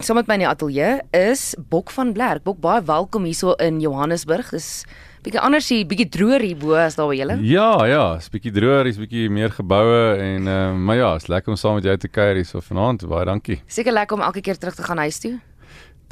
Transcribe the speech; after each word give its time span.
Saam 0.00 0.16
met 0.16 0.30
my 0.30 0.38
in 0.38 0.40
die 0.40 0.48
ateljee 0.48 0.92
is 1.12 1.40
Bok 1.68 1.90
van 1.92 2.14
Blerk. 2.16 2.40
Bok 2.46 2.56
baie 2.64 2.80
welkom 2.88 3.26
hierso 3.28 3.52
in 3.60 3.82
Johannesburg. 3.84 4.48
Dis 4.54 4.86
bietjie 5.20 5.42
anders 5.44 5.66
hier, 5.68 5.82
bietjie 5.90 6.06
droër 6.08 6.40
hier 6.40 6.56
bo 6.56 6.72
as 6.80 6.96
daar 6.96 7.10
by 7.10 7.18
julle. 7.18 7.36
Ja, 7.44 7.66
ja, 7.84 8.06
is 8.16 8.30
bietjie 8.32 8.54
droër, 8.56 8.88
is 8.88 8.96
bietjie 8.96 9.26
meer 9.28 9.52
geboue 9.52 10.14
en 10.16 10.48
uh, 10.48 10.62
maar 10.72 10.96
ja, 10.96 11.10
is 11.20 11.28
lekker 11.28 11.52
om 11.52 11.60
saam 11.60 11.76
met 11.76 11.84
jou 11.84 11.98
te 12.00 12.08
kuier 12.08 12.40
hier 12.40 12.48
so 12.48 12.64
vanaand. 12.64 13.04
Baie 13.12 13.28
dankie. 13.28 13.58
Seker 13.68 13.92
lekker 13.92 14.16
om 14.16 14.24
elke 14.24 14.40
keer 14.40 14.56
terug 14.56 14.80
te 14.80 14.88
gaan 14.88 15.04
huis 15.04 15.20
toe. 15.20 15.34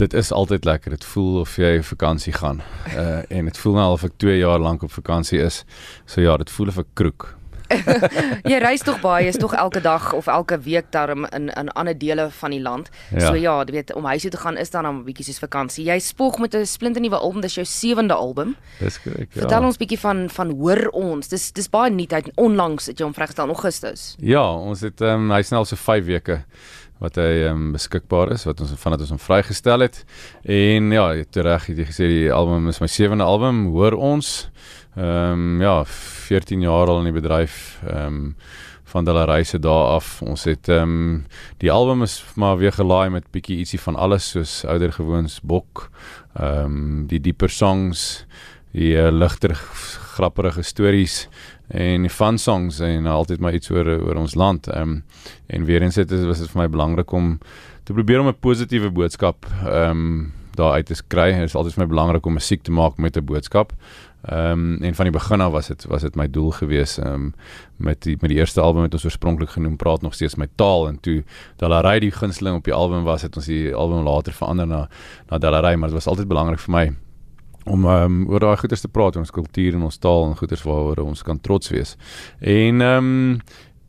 Dit 0.04 0.12
is 0.12 0.34
altyd 0.36 0.68
lekker. 0.68 0.98
Dit 0.98 1.08
voel 1.08 1.40
of 1.46 1.56
jy 1.56 1.78
vakansie 1.94 2.36
gaan. 2.36 2.60
Uh 2.92 3.24
en 3.40 3.48
dit 3.48 3.64
voel 3.64 3.80
nou 3.80 3.88
al 3.88 3.96
of 3.96 4.04
ek 4.04 4.20
2 4.20 4.36
jaar 4.42 4.60
lank 4.60 4.84
op 4.84 4.92
vakansie 5.00 5.40
is. 5.40 5.62
So 6.04 6.20
ja, 6.20 6.36
dit 6.36 6.52
voel 6.52 6.76
of 6.76 6.84
ek 6.84 6.92
kroek. 6.92 7.30
jy 8.50 8.58
reis 8.62 8.82
tog 8.86 9.00
baie, 9.00 9.28
is 9.28 9.38
tog 9.40 9.54
elke 9.58 9.80
dag 9.84 10.12
of 10.16 10.26
elke 10.26 10.58
week 10.64 10.92
daar 10.94 11.10
in 11.10 11.26
in 11.48 11.68
ander 11.68 11.98
dele 11.98 12.28
van 12.30 12.50
die 12.50 12.60
land. 12.62 12.90
Ja. 13.10 13.26
So 13.26 13.34
ja, 13.34 13.58
jy 13.64 13.72
weet 13.72 13.94
om 13.94 14.04
huis 14.04 14.22
toe 14.22 14.30
te 14.30 14.40
gaan 14.40 14.56
is 14.56 14.70
dan 14.70 14.86
'n 14.86 15.04
bietjie 15.04 15.24
soos 15.24 15.38
vakansie. 15.38 15.84
Jy 15.84 15.98
spog 15.98 16.38
met 16.38 16.54
'n 16.54 16.66
splinternuwe 16.66 17.16
album, 17.16 17.40
dis 17.40 17.54
jou 17.54 17.66
sewende 17.66 18.14
album. 18.14 18.56
Dis 18.78 19.00
korrek. 19.02 19.28
Ja. 19.32 19.40
Vertel 19.40 19.64
ons 19.64 19.76
bietjie 19.76 19.98
van 19.98 20.28
van 20.30 20.50
hoor 20.50 20.88
ons. 20.92 21.28
Dis 21.28 21.52
dis 21.52 21.68
baie 21.68 21.90
nuutheid. 21.90 22.30
Onlangs 22.34 22.86
het 22.86 22.98
jy 22.98 23.04
hom 23.04 23.14
vrygestel 23.14 23.44
in 23.44 23.54
Augustus. 23.54 24.14
Ja, 24.18 24.52
ons 24.52 24.80
het 24.80 25.00
ehm 25.00 25.30
um, 25.30 25.30
hy 25.30 25.42
snel 25.42 25.64
so 25.64 25.76
5 25.76 26.04
weke 26.04 26.44
wat 27.02 27.18
hy 27.20 27.46
um, 27.46 27.70
beskikbaar 27.74 28.32
is 28.34 28.44
wat 28.48 28.60
ons 28.60 28.74
vandat 28.80 29.04
ons 29.06 29.14
hom 29.14 29.22
vrygestel 29.22 29.84
het. 29.86 30.02
En 30.42 30.90
ja, 30.94 31.06
jy 31.14 31.26
reg 31.46 31.68
het 31.70 31.78
jy 31.78 31.86
gesê 31.92 32.10
die 32.10 32.32
album 32.34 32.68
is 32.68 32.80
my 32.82 32.90
sewende 32.90 33.26
album, 33.26 33.68
hoor 33.74 33.94
ons. 33.94 34.48
Ehm 34.98 35.32
um, 35.32 35.60
ja, 35.60 35.84
14 35.84 36.60
jaar 36.60 36.88
al 36.88 36.98
in 36.98 37.12
die 37.12 37.20
bedryf. 37.20 37.78
Ehm 37.86 38.06
um, 38.06 38.34
van 38.88 39.06
hulle 39.06 39.24
reise 39.24 39.58
daar 39.58 39.84
af. 39.98 40.22
Ons 40.22 40.44
het 40.44 40.68
ehm 40.68 40.82
um, 40.82 41.26
die 41.62 41.70
album 41.72 42.02
is 42.02 42.24
maar 42.34 42.56
weer 42.58 42.72
gelaai 42.72 43.10
met 43.10 43.30
bietjie 43.30 43.58
ietsie 43.58 43.80
van 43.80 43.96
alles 43.96 44.30
soos 44.30 44.64
ouer 44.64 44.92
gewoons 44.92 45.40
bok. 45.40 45.90
Ehm 46.34 46.64
um, 46.64 47.06
die 47.06 47.20
dieper 47.20 47.50
songs, 47.50 48.24
die 48.72 48.96
uh, 48.96 49.12
ligter 49.12 49.54
grappige 50.16 50.62
stories 50.62 51.28
en 51.68 52.08
fun 52.10 52.38
songs 52.38 52.80
en 52.80 53.06
altyd 53.06 53.40
maar 53.40 53.54
iets 53.54 53.70
oor 53.70 53.86
oor 53.86 54.16
ons 54.16 54.34
land. 54.34 54.66
Ehm 54.66 54.82
um, 54.82 55.04
en 55.46 55.64
weer 55.64 55.82
eens 55.82 55.96
het 55.96 56.10
was 56.10 56.38
dit 56.38 56.50
vir 56.50 56.62
my 56.62 56.68
belangrik 56.68 57.12
om 57.12 57.38
te 57.84 57.92
probeer 57.92 58.20
om 58.20 58.28
'n 58.28 58.40
positiewe 58.40 58.90
boodskap 58.90 59.46
ehm 59.64 59.90
um, 59.90 60.32
daar 60.58 60.76
uit 60.78 60.86
te 60.90 60.98
kry. 61.06 61.30
Dit 61.32 61.50
is 61.50 61.56
altyd 61.58 61.78
vir 61.78 61.84
my 61.84 61.88
belangrik 61.94 62.26
om 62.26 62.36
musiek 62.38 62.62
te 62.66 62.74
maak 62.74 62.98
met 62.98 63.16
'n 63.16 63.24
boodskap. 63.24 63.72
Ehm 64.26 64.50
um, 64.50 64.82
en 64.82 64.94
van 64.94 65.04
die 65.04 65.12
begin 65.14 65.40
af 65.40 65.52
was 65.52 65.66
dit 65.66 65.84
was 65.86 66.02
dit 66.02 66.16
my 66.16 66.26
doel 66.30 66.50
gewees 66.50 66.98
ehm 66.98 67.14
um, 67.14 67.34
met 67.76 68.02
die 68.02 68.16
met 68.20 68.30
die 68.30 68.38
eerste 68.38 68.60
album 68.60 68.82
het 68.82 68.92
ons 68.92 69.04
oorspronklik 69.04 69.50
genoem 69.50 69.76
praat 69.76 70.02
nog 70.02 70.14
steeds 70.14 70.34
my 70.34 70.48
taal 70.54 70.88
en 70.88 71.00
toe 71.00 71.24
Dalarai 71.56 72.00
die 72.00 72.10
gunsteling 72.10 72.56
op 72.56 72.64
die 72.64 72.74
album 72.74 73.04
was 73.04 73.22
het 73.22 73.36
ons 73.36 73.46
die 73.46 73.74
album 73.74 74.02
later 74.02 74.32
verander 74.32 74.66
na 74.66 74.88
na 75.30 75.38
Dalarai 75.38 75.76
maar 75.76 75.88
dit 75.88 75.96
was 75.96 76.06
altyd 76.06 76.28
belangrik 76.28 76.58
vir 76.58 76.74
my 76.74 76.94
om 77.68 77.84
um, 77.84 78.18
oor 78.28 78.40
daai 78.40 78.56
goeders 78.56 78.80
te 78.80 78.88
praat 78.88 79.16
ons 79.16 79.30
kultuur 79.30 79.76
en 79.76 79.86
ons 79.88 79.98
taal 79.98 80.26
en 80.28 80.36
goeders 80.36 80.62
waaroor 80.66 81.04
ons 81.04 81.22
kan 81.22 81.40
trots 81.40 81.70
wees. 81.74 81.96
En 82.40 82.80
ehm 82.80 83.14
um, 83.14 83.40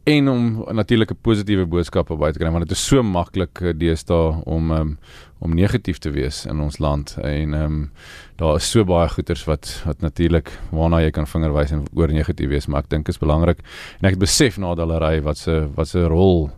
en 0.10 0.30
om 0.30 0.44
natuurlik 0.72 1.12
'n 1.12 1.22
positiewe 1.22 1.66
boodskap 1.66 2.10
op 2.10 2.20
buite 2.20 2.38
te 2.38 2.44
kry 2.44 2.52
want 2.52 2.68
dit 2.68 2.78
is 2.78 2.86
so 2.86 3.04
maklik 3.04 3.62
uh, 3.62 3.74
deesdae 3.74 4.44
om 4.46 4.72
um, 4.72 4.98
om 5.40 5.54
negatief 5.56 5.98
te 5.98 6.12
wees 6.12 6.46
in 6.46 6.60
ons 6.60 6.80
land. 6.80 7.18
En 7.22 7.54
ehm 7.54 7.64
um, 7.64 7.92
daar 8.36 8.56
is 8.56 8.70
so 8.70 8.84
baie 8.84 9.10
goeters 9.10 9.44
wat 9.46 9.82
wat 9.86 10.02
natuurlik 10.02 10.52
waarna 10.72 11.02
jy 11.02 11.12
kan 11.12 11.28
vingerwys 11.28 11.72
en 11.72 11.86
oor 11.94 12.08
negatief 12.08 12.50
wees 12.50 12.68
maar 12.68 12.84
ek 12.84 12.90
dink 12.90 13.08
is 13.08 13.18
belangrik. 13.18 13.60
En 14.00 14.08
ek 14.08 14.18
het 14.18 14.20
besef 14.20 14.58
na 14.58 14.76
dallery 14.76 15.22
wat 15.22 15.38
se 15.38 15.68
wat 15.76 15.88
se 15.88 16.04
rol 16.04 16.50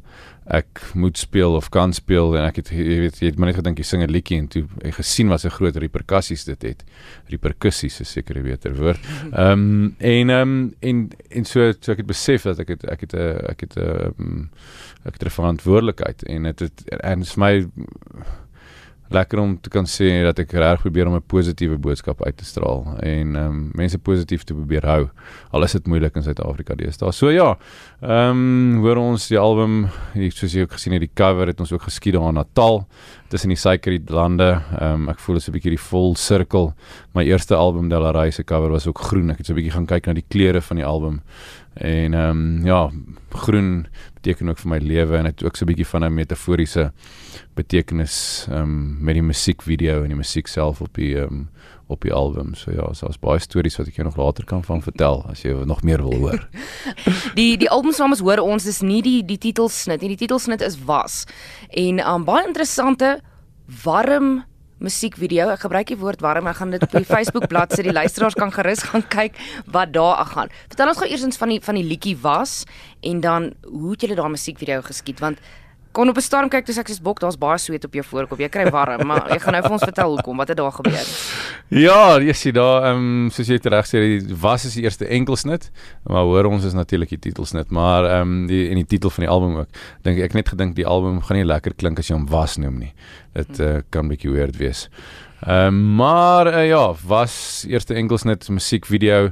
ek 0.51 0.81
moet 0.99 1.17
speel 1.17 1.55
of 1.55 1.69
kan 1.71 1.93
speel 1.95 2.35
en 2.35 2.43
ek 2.43 2.59
het 2.59 2.71
jy 2.75 2.97
weet 3.05 3.19
jy 3.21 3.29
het 3.31 3.37
maar 3.39 3.51
net 3.51 3.59
gedink 3.61 3.79
jy 3.79 3.85
sing 3.87 4.03
'n 4.03 4.11
liedjie 4.11 4.37
en 4.37 4.47
toe 4.51 4.63
ek 4.83 4.97
gesien 4.99 5.31
wat 5.31 5.45
'n 5.45 5.55
groot 5.57 5.75
reperkusies 5.75 6.43
dit 6.43 6.61
het. 6.61 6.83
Reperkusies 7.31 8.01
is 8.01 8.11
seker 8.11 8.37
'n 8.37 8.43
beter 8.43 8.75
woord. 8.75 8.99
Ehm 9.31 9.51
um, 9.51 9.95
en 9.99 10.29
ehm 10.29 10.41
um, 10.41 10.73
en 10.79 11.09
en 11.29 11.45
so 11.45 11.71
so 11.79 11.91
ek 11.91 12.03
het 12.03 12.07
besef 12.07 12.43
dat 12.43 12.59
ek 12.59 12.67
het 12.67 12.83
ek 12.83 13.01
het 13.01 13.13
'n 13.15 13.45
ek 13.49 13.59
het 13.61 13.77
'n 13.77 14.13
um, 14.19 14.49
ek 15.05 15.13
het 15.13 15.23
'n 15.25 15.29
verantwoordelikheid 15.39 16.23
en 16.23 16.43
dit 16.43 16.59
het 16.59 16.83
en 16.99 17.25
vir 17.25 17.39
my 17.39 17.53
lekker 19.13 19.39
om 19.39 19.55
te 19.61 19.69
kan 19.69 19.85
sê 19.85 20.23
dat 20.23 20.39
ek 20.39 20.53
reg 20.53 20.81
probeer 20.81 21.07
om 21.07 21.15
'n 21.15 21.27
positiewe 21.27 21.77
boodskap 21.77 22.21
uit 22.25 22.37
te 22.37 22.45
straal 22.45 22.85
en 22.99 23.35
ehm 23.35 23.45
um, 23.45 23.71
mense 23.73 23.97
positief 23.97 24.43
te 24.43 24.53
probeer 24.53 24.85
hou. 24.85 25.09
Al 25.51 25.63
is 25.63 25.71
dit 25.71 25.87
moeilik 25.87 26.15
in 26.15 26.23
Suid-Afrika 26.23 26.75
deesdae. 26.75 27.11
So 27.11 27.29
ja, 27.29 27.57
ehm 28.01 28.75
um, 28.75 28.81
hoor 28.83 28.97
ons 28.97 29.27
die 29.27 29.39
album, 29.39 29.87
soos 30.29 30.53
jy 30.53 30.61
ook 30.61 30.71
gesien 30.71 30.93
het, 30.93 31.01
die 31.01 31.11
cover 31.13 31.47
het 31.47 31.59
ons 31.59 31.71
ook 31.71 31.83
geskied 31.83 32.13
daar 32.13 32.29
in 32.29 32.35
Natal 32.35 32.87
tussen 33.29 33.49
die 33.49 33.57
suikerriet 33.57 34.09
lande. 34.09 34.61
Ehm 34.79 34.93
um, 34.93 35.09
ek 35.09 35.19
voel 35.19 35.35
dit 35.35 35.43
is 35.43 35.49
'n 35.49 35.53
bietjie 35.53 35.75
die 35.75 35.85
vol 35.89 36.15
sirkel. 36.15 36.73
My 37.13 37.23
eerste 37.23 37.55
album 37.55 37.89
Delaray 37.89 38.31
se 38.31 38.43
cover 38.43 38.71
was 38.71 38.87
ook 38.87 38.99
groen. 38.99 39.29
Ek 39.31 39.37
het 39.37 39.45
so 39.45 39.53
'n 39.53 39.55
bietjie 39.55 39.71
gaan 39.71 39.85
kyk 39.85 40.07
na 40.07 40.13
die 40.13 40.25
kleure 40.27 40.61
van 40.61 40.77
die 40.77 40.85
album. 40.85 41.21
En 41.73 42.13
ehm 42.13 42.29
um, 42.29 42.65
ja, 42.65 42.91
groen 43.29 43.87
beteken 44.13 44.49
ook 44.49 44.59
vir 44.59 44.69
my 44.69 44.77
lewe 44.77 45.17
en 45.17 45.23
dit 45.23 45.43
ook 45.43 45.55
so 45.55 45.63
'n 45.63 45.67
bietjie 45.67 45.87
van 45.87 46.03
'n 46.03 46.13
metaforiese 46.13 46.91
betekenis 47.53 48.45
ehm 48.49 48.61
um, 48.61 48.97
met 48.99 49.13
die 49.13 49.23
musiekvideo 49.23 50.01
en 50.01 50.07
die 50.07 50.17
musiek 50.17 50.47
self 50.47 50.81
op 50.81 50.93
die 50.93 51.15
ehm 51.17 51.33
um, 51.33 51.49
op 51.87 52.01
die 52.01 52.13
album. 52.13 52.53
So 52.55 52.71
ja, 52.71 52.93
so 52.93 53.05
daar's 53.05 53.19
baie 53.19 53.39
stories 53.39 53.77
wat 53.77 53.87
ek 53.87 53.95
jou 53.95 54.07
nog 54.07 54.15
later 54.15 54.45
kan 54.45 54.63
van 54.63 54.81
vertel 54.81 55.25
as 55.29 55.41
jy 55.41 55.51
nog 55.67 55.83
meer 55.83 56.01
wil 56.03 56.15
hoor. 56.15 56.47
die 57.39 57.57
die 57.57 57.69
album 57.69 57.91
se 57.91 58.01
naam 58.01 58.11
is 58.11 58.23
hoor 58.23 58.39
ons 58.39 58.65
is 58.65 58.81
nie 58.81 59.01
die 59.01 59.25
die 59.25 59.37
titelsnit 59.37 60.01
nie. 60.01 60.13
Die 60.15 60.23
titelsnit 60.23 60.61
is 60.61 60.79
was. 60.85 61.25
En 61.69 61.99
um, 61.99 62.23
baie 62.23 62.47
interessante 62.47 63.19
warm 63.83 64.43
musiekvideo. 64.81 65.49
Ek 65.53 65.63
gebruik 65.65 65.91
die 65.91 65.99
woord 66.01 66.23
warm. 66.25 66.49
Ek 66.51 66.59
gaan 66.59 66.73
dit 66.73 66.83
op 66.83 66.93
die 66.95 67.07
Facebook 67.07 67.47
bladsy 67.51 67.85
die 67.85 67.95
luisteraars 67.95 68.37
kan 68.39 68.53
gerus 68.53 68.83
gaan 68.89 69.05
kyk 69.13 69.37
wat 69.71 69.93
daar 69.95 70.21
aan. 70.25 70.51
Vertel 70.67 70.91
ons 70.93 71.01
gou 71.01 71.09
eers 71.09 71.41
van 71.41 71.53
die 71.53 71.61
van 71.61 71.77
die 71.79 71.87
liedjie 71.87 72.17
was 72.21 72.63
en 73.05 73.21
dan 73.21 73.51
hoe 73.65 73.93
het 73.93 74.05
julle 74.05 74.17
daai 74.19 74.33
musiekvideo 74.33 74.81
geskiet 74.85 75.21
want 75.21 75.41
kon 75.91 76.09
op 76.09 76.17
'n 76.17 76.21
storm 76.21 76.49
kyk 76.49 76.65
toe 76.65 76.75
ek 76.79 76.89
sê 76.89 77.01
bok 77.01 77.19
daar's 77.19 77.37
baie 77.37 77.57
sweet 77.57 77.85
op 77.85 77.93
jou 77.93 78.03
voorkop. 78.03 78.39
Jy 78.39 78.49
kry 78.49 78.69
warm, 78.69 79.07
maar 79.07 79.29
jy 79.29 79.39
gaan 79.39 79.53
nou 79.53 79.61
vir 79.61 79.71
ons 79.71 79.83
vertel 79.83 80.15
hoekom. 80.15 80.37
Wat 80.37 80.47
het 80.47 80.57
daar 80.57 80.71
gebeur? 80.71 81.05
Ja, 81.67 82.19
jy 82.19 82.33
sien 82.33 82.53
daar 82.53 82.83
ehm 82.83 82.97
um, 82.97 83.29
soos 83.29 83.47
jy 83.47 83.59
reg 83.63 83.85
sê, 83.85 83.99
die 83.99 84.35
was 84.35 84.65
is 84.65 84.73
die 84.73 84.83
eerste 84.83 85.05
enkelsnit, 85.05 85.71
maar 86.03 86.23
hoor 86.23 86.45
ons 86.45 86.63
is 86.63 86.73
natuurlik 86.73 87.09
die 87.09 87.19
titelsnit, 87.19 87.71
maar 87.71 88.05
ehm 88.05 88.21
um, 88.21 88.47
die 88.47 88.69
in 88.69 88.75
die 88.75 88.85
titel 88.85 89.09
van 89.09 89.23
die 89.23 89.31
album 89.31 89.55
ook. 89.55 89.67
Dink 90.03 90.19
ek 90.19 90.33
net 90.33 90.49
gedink 90.49 90.75
die 90.75 90.87
album 90.87 91.21
gaan 91.21 91.37
nie 91.37 91.45
lekker 91.45 91.73
klink 91.73 91.99
as 91.99 92.07
jy 92.07 92.15
hom 92.15 92.27
was 92.27 92.57
noem 92.57 92.79
nie. 92.79 92.93
Dit 93.33 93.59
uh, 93.59 93.81
kan 93.89 94.05
'n 94.05 94.09
bietjie 94.09 94.31
weird 94.31 94.57
wees. 94.57 94.89
Ehm 95.41 95.67
um, 95.67 95.95
maar 95.95 96.47
uh, 96.47 96.67
ja, 96.67 96.93
was 97.07 97.65
eerste 97.67 97.93
enkelsnit 97.93 98.49
musiekvideo 98.49 99.31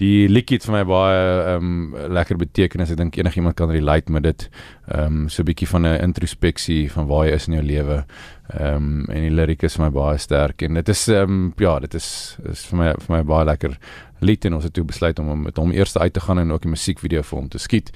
die 0.00 0.28
liedjie 0.30 0.56
het 0.56 0.66
vir 0.68 0.76
my 0.78 0.82
baie 0.88 1.20
ehm 1.20 1.70
um, 1.70 2.12
lekker 2.16 2.38
betekenis. 2.40 2.92
Ek 2.94 3.00
dink 3.00 3.18
enigiemand 3.20 3.56
kan 3.58 3.70
relate 3.72 4.12
met 4.12 4.24
dit. 4.24 4.46
Ehm 4.88 5.24
um, 5.24 5.28
so 5.28 5.42
'n 5.42 5.50
bietjie 5.50 5.68
van 5.68 5.86
'n 5.86 6.00
introspeksie 6.00 6.90
van 6.92 7.06
waar 7.06 7.26
jy 7.26 7.34
is 7.34 7.48
in 7.48 7.54
jou 7.54 7.64
lewe. 7.64 8.04
Ehm 8.48 8.76
um, 8.76 9.04
en 9.08 9.22
die 9.22 9.36
liriek 9.36 9.62
is 9.62 9.76
vir 9.76 9.84
my 9.84 9.90
baie 9.90 10.18
sterk 10.18 10.62
en 10.62 10.74
dit 10.74 10.88
is 10.88 11.08
ehm 11.08 11.22
um, 11.22 11.52
ja, 11.56 11.78
dit 11.80 11.94
is 11.94 12.38
is 12.50 12.64
vir 12.66 12.78
my 12.78 12.94
vir 12.98 13.16
my 13.16 13.22
baie 13.22 13.44
lekker 13.44 13.78
lied 14.20 14.44
en 14.44 14.54
ons 14.54 14.64
het 14.64 14.72
toe 14.72 14.84
besluit 14.84 15.18
om 15.18 15.42
met 15.42 15.56
hom 15.56 15.72
eers 15.72 15.96
uit 15.96 16.12
te 16.12 16.20
gaan 16.20 16.38
en 16.38 16.52
ook 16.52 16.64
'n 16.64 16.70
musiekvideo 16.70 17.22
vir 17.22 17.38
hom 17.38 17.48
te 17.48 17.58
skiet. 17.58 17.90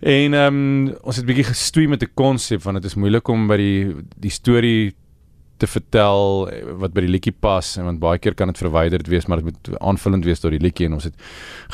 En 0.00 0.34
ehm 0.34 0.54
um, 0.54 0.94
ons 1.02 1.16
het 1.16 1.26
bietjie 1.26 1.44
gestoei 1.44 1.88
met 1.88 2.02
'n 2.02 2.14
konsep 2.14 2.62
want 2.62 2.76
dit 2.76 2.84
is 2.84 2.94
moeilik 2.94 3.28
om 3.28 3.46
by 3.46 3.56
die 3.56 3.94
die 4.16 4.30
storie 4.30 4.94
te 5.56 5.66
vertel 5.66 6.48
eh, 6.50 6.62
wat 6.82 6.94
by 6.94 7.04
die 7.06 7.12
liedjie 7.14 7.34
pas 7.40 7.76
en 7.76 7.84
want 7.84 8.02
baie 8.02 8.18
keer 8.18 8.34
kan 8.34 8.50
dit 8.50 8.58
verwyderd 8.58 9.08
wees 9.08 9.26
maar 9.26 9.42
dit 9.42 9.52
moet 9.52 9.78
aanvullend 9.80 10.24
wees 10.24 10.42
tot 10.42 10.54
die 10.54 10.62
liedjie 10.62 10.88
en 10.88 10.98
ons 10.98 11.04
het 11.04 11.14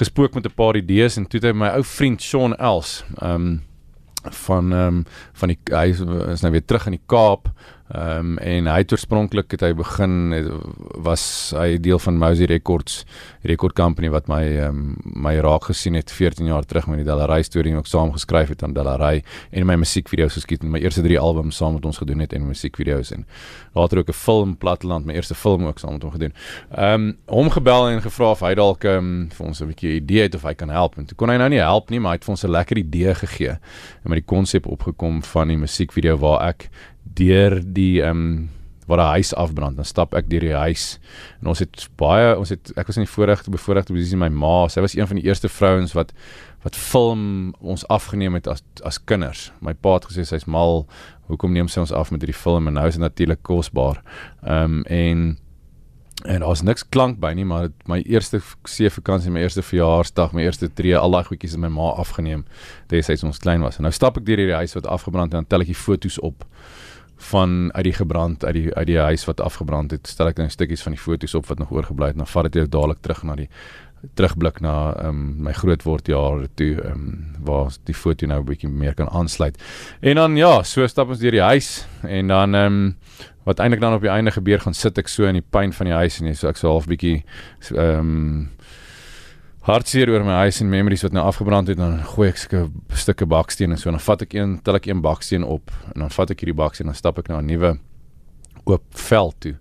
gespook 0.00 0.34
met 0.34 0.46
'n 0.46 0.54
paar 0.54 0.76
idees 0.76 1.16
en 1.16 1.26
toe 1.26 1.40
het 1.40 1.56
my 1.56 1.68
ou 1.68 1.84
vriend 1.84 2.22
Sean 2.22 2.56
Els 2.58 3.04
um 3.22 3.62
van 4.22 4.72
ehm 4.72 4.86
um, 4.86 5.04
van 5.32 5.48
die 5.48 5.58
hy 5.72 5.86
is 6.32 6.42
nou 6.42 6.52
weer 6.52 6.64
terug 6.64 6.86
in 6.86 6.98
die 6.98 7.06
Kaap 7.06 7.48
Ehm 7.90 8.18
um, 8.18 8.38
en 8.38 8.66
hy 8.70 8.76
het 8.84 8.92
oorspronklik 8.92 9.50
het 9.50 9.64
hy 9.66 9.72
begin 9.74 10.12
het, 10.30 10.46
was 11.02 11.22
hy 11.56 11.74
deel 11.82 11.98
van 11.98 12.18
Mousy 12.22 12.46
Records 12.46 13.00
record 13.42 13.74
company 13.74 14.10
wat 14.14 14.28
my 14.30 14.44
ehm 14.46 14.68
um, 14.68 15.22
my 15.24 15.32
raak 15.42 15.66
gesien 15.66 15.96
het 15.98 16.12
14 16.12 16.46
jaar 16.46 16.62
terug 16.62 16.86
met 16.86 17.00
die 17.02 17.06
Dalarai 17.08 17.42
storie 17.42 17.72
en 17.72 17.80
ook 17.80 17.90
saam 17.90 18.12
geskryf 18.14 18.52
het 18.54 18.62
aan 18.62 18.76
Dalarai 18.76 19.24
en 19.50 19.66
my 19.66 19.74
musiekvideo's 19.82 20.38
geskiet 20.38 20.62
en 20.62 20.70
my 20.70 20.78
eerste 20.78 21.02
3 21.02 21.18
albums 21.18 21.56
saam 21.56 21.74
met 21.74 21.86
ons 21.86 21.98
gedoen 21.98 22.22
het 22.22 22.32
en 22.32 22.46
musiekvideo's 22.46 23.10
en 23.16 23.26
later 23.74 23.98
ook 23.98 24.08
'n 24.08 24.20
film 24.20 24.56
Platteland 24.56 25.06
my 25.06 25.14
eerste 25.14 25.34
film 25.34 25.66
ook 25.66 25.78
saam 25.78 25.92
met 25.92 26.02
hom 26.02 26.12
gedoen. 26.12 26.32
Ehm 26.70 26.94
um, 26.94 27.16
hom 27.26 27.50
gebel 27.50 27.88
en 27.88 28.02
gevra 28.02 28.30
of 28.30 28.40
hy 28.40 28.54
dalk 28.54 28.84
ehm 28.84 28.98
um, 28.98 29.28
vir 29.32 29.46
ons 29.46 29.60
'n 29.60 29.66
bietjie 29.66 29.94
idee 29.94 30.22
het 30.22 30.34
of 30.34 30.42
hy 30.42 30.54
kan 30.54 30.70
help 30.70 30.96
en 30.98 31.06
toe 31.06 31.16
kon 31.16 31.28
hy 31.28 31.36
nou 31.36 31.48
nie 31.48 31.58
help 31.58 31.90
nie 31.90 31.98
maar 31.98 32.12
hy 32.12 32.16
het 32.16 32.24
vir 32.24 32.32
ons 32.32 32.44
'n 32.44 32.50
lekker 32.50 32.78
idee 32.78 33.14
gegee 33.14 33.50
en 33.50 34.08
met 34.10 34.22
die 34.22 34.34
konsep 34.36 34.66
opgekom 34.66 35.22
van 35.22 35.48
die 35.48 35.58
musiekvideo 35.58 36.16
waar 36.16 36.48
ek 36.48 36.70
deur 37.02 37.60
die 37.64 38.02
ehm 38.02 38.16
um, 38.16 38.50
waar 38.90 38.98
'n 38.98 39.10
huis 39.10 39.34
afbrand, 39.34 39.76
dan 39.76 39.84
stap 39.84 40.14
ek 40.14 40.30
deur 40.30 40.40
die 40.40 40.54
huis. 40.54 40.98
En 41.40 41.46
ons 41.46 41.58
het 41.58 41.88
baie 41.96 42.38
ons 42.38 42.48
het 42.48 42.72
ek 42.76 42.86
was 42.86 42.96
in 42.96 43.04
die 43.06 43.12
voorregte 43.12 43.50
bevoorregte 43.50 43.92
posisie 43.92 44.16
my 44.18 44.28
ma, 44.28 44.68
sy 44.68 44.80
was 44.80 44.96
een 44.96 45.06
van 45.06 45.16
die 45.16 45.24
eerste 45.24 45.48
vrouens 45.48 45.92
wat 45.92 46.12
wat 46.62 46.76
film 46.76 47.54
ons 47.60 47.86
afgeneem 47.88 48.34
het 48.34 48.46
as 48.46 48.62
as 48.82 49.04
kinders. 49.04 49.52
My 49.60 49.74
pa 49.74 49.94
het 49.94 50.04
gesê 50.10 50.24
sy's 50.24 50.44
mal, 50.44 50.86
hoekom 51.28 51.52
neem 51.52 51.68
sy 51.68 51.80
ons 51.80 51.92
af 51.92 52.10
met 52.10 52.20
hierdie 52.20 52.40
film 52.40 52.66
en 52.66 52.74
nou 52.74 52.86
is 52.86 52.98
dit 52.98 53.02
natuurlik 53.02 53.42
kosbaar. 53.42 54.02
Ehm 54.42 54.64
um, 54.64 54.82
en 54.84 55.38
en 56.24 56.40
daar's 56.40 56.60
niks 56.62 56.88
klank 56.88 57.16
by 57.20 57.32
nie, 57.32 57.44
maar 57.44 57.70
my 57.88 58.02
eerste 58.04 58.42
see 58.68 58.90
vakansie, 58.90 59.30
my 59.30 59.40
eerste 59.40 59.62
verjaarsdag, 59.62 60.34
my 60.36 60.42
eerste 60.42 60.68
tree, 60.68 60.96
al 60.96 61.10
daai 61.10 61.24
goedjies 61.24 61.54
het 61.56 61.60
my 61.60 61.68
ma 61.72 61.94
afgeneem 61.96 62.44
destyds 62.92 63.24
ons 63.24 63.38
klein 63.38 63.64
was. 63.64 63.78
En 63.78 63.88
nou 63.88 63.92
stap 63.92 64.18
ek 64.20 64.26
deur 64.26 64.36
hierdie 64.36 64.58
huis 64.58 64.74
wat 64.76 64.86
afgebrand 64.86 65.32
het 65.32 65.38
en 65.38 65.46
dan 65.46 65.48
tel 65.48 65.64
ek 65.64 65.72
die 65.72 65.82
foto's 65.86 66.18
op 66.20 66.44
van 67.20 67.70
uit 67.72 67.84
die 67.84 67.92
gebrand 67.92 68.44
uit 68.44 68.54
die 68.54 68.74
uit 68.74 68.86
die 68.86 68.98
huis 68.98 69.24
wat 69.28 69.40
afgebrand 69.40 69.90
het. 69.90 70.08
Stel 70.08 70.32
ek 70.32 70.40
nou 70.40 70.48
stukkies 70.48 70.82
van 70.82 70.96
die 70.96 71.02
foto's 71.02 71.34
op 71.34 71.46
wat 71.50 71.58
nog 71.58 71.70
oorgebly 71.70 72.10
het 72.10 72.18
en 72.18 72.24
dan 72.24 72.32
vat 72.32 72.52
dit 72.52 72.72
dadelik 72.72 73.02
terug 73.04 73.22
na 73.28 73.36
die 73.36 73.48
terugblik 74.16 74.60
na 74.64 74.94
ehm 74.96 75.08
um, 75.08 75.24
my 75.44 75.52
grootword 75.52 76.08
jare 76.08 76.48
toe 76.56 76.72
ehm 76.80 76.92
um, 76.92 77.34
waar 77.44 77.74
die 77.84 77.94
foto 77.94 78.26
nou 78.26 78.40
'n 78.40 78.46
bietjie 78.46 78.68
meer 78.68 78.94
kan 78.94 79.08
aansluit. 79.08 79.60
En 80.00 80.14
dan 80.14 80.36
ja, 80.36 80.62
so 80.62 80.86
stap 80.86 81.08
ons 81.08 81.18
deur 81.18 81.30
die 81.30 81.42
huis 81.42 81.86
en 82.02 82.28
dan 82.28 82.54
ehm 82.54 82.72
um, 82.72 82.96
wat 83.44 83.58
eintlik 83.58 83.80
dan 83.80 83.94
op 83.94 84.00
die 84.00 84.10
einde 84.10 84.30
gebeur 84.30 84.60
gaan 84.60 84.74
sit 84.74 84.98
ek 84.98 85.08
so 85.08 85.24
in 85.24 85.34
die 85.34 85.46
pyn 85.50 85.72
van 85.72 85.86
die 85.86 85.94
huis 85.94 86.20
en 86.20 86.34
so 86.36 86.48
ek 86.48 86.56
so 86.56 86.68
half 86.68 86.86
bietjie 86.86 87.24
ehm 87.74 87.98
um, 87.98 88.48
hartseer 89.68 90.08
oor 90.08 90.24
my 90.24 90.38
huis 90.46 90.60
en 90.62 90.70
memories 90.72 91.02
wat 91.04 91.12
nou 91.12 91.24
afgebrand 91.28 91.68
het 91.68 91.78
dan 91.78 91.98
gooi 92.14 92.30
ek 92.30 92.38
sulke 92.40 92.62
stukke 92.96 93.26
baksteen 93.28 93.74
en 93.74 93.80
so 93.80 93.90
en 93.90 93.98
dan 93.98 94.06
vat 94.06 94.22
ek 94.24 94.34
een 94.34 94.54
tel 94.64 94.78
ek 94.78 94.86
een 94.88 95.02
baksteen 95.04 95.44
op 95.44 95.72
en 95.94 96.06
dan 96.06 96.14
vat 96.14 96.30
ek 96.32 96.40
hierdie 96.40 96.56
baksteen 96.56 96.88
en 96.88 96.94
dan 96.94 97.00
stap 97.00 97.18
ek 97.20 97.28
na 97.28 97.40
'n 97.40 97.46
nuwe 97.46 97.78
oop 98.64 98.84
veld 99.08 99.36
toe. 99.40 99.56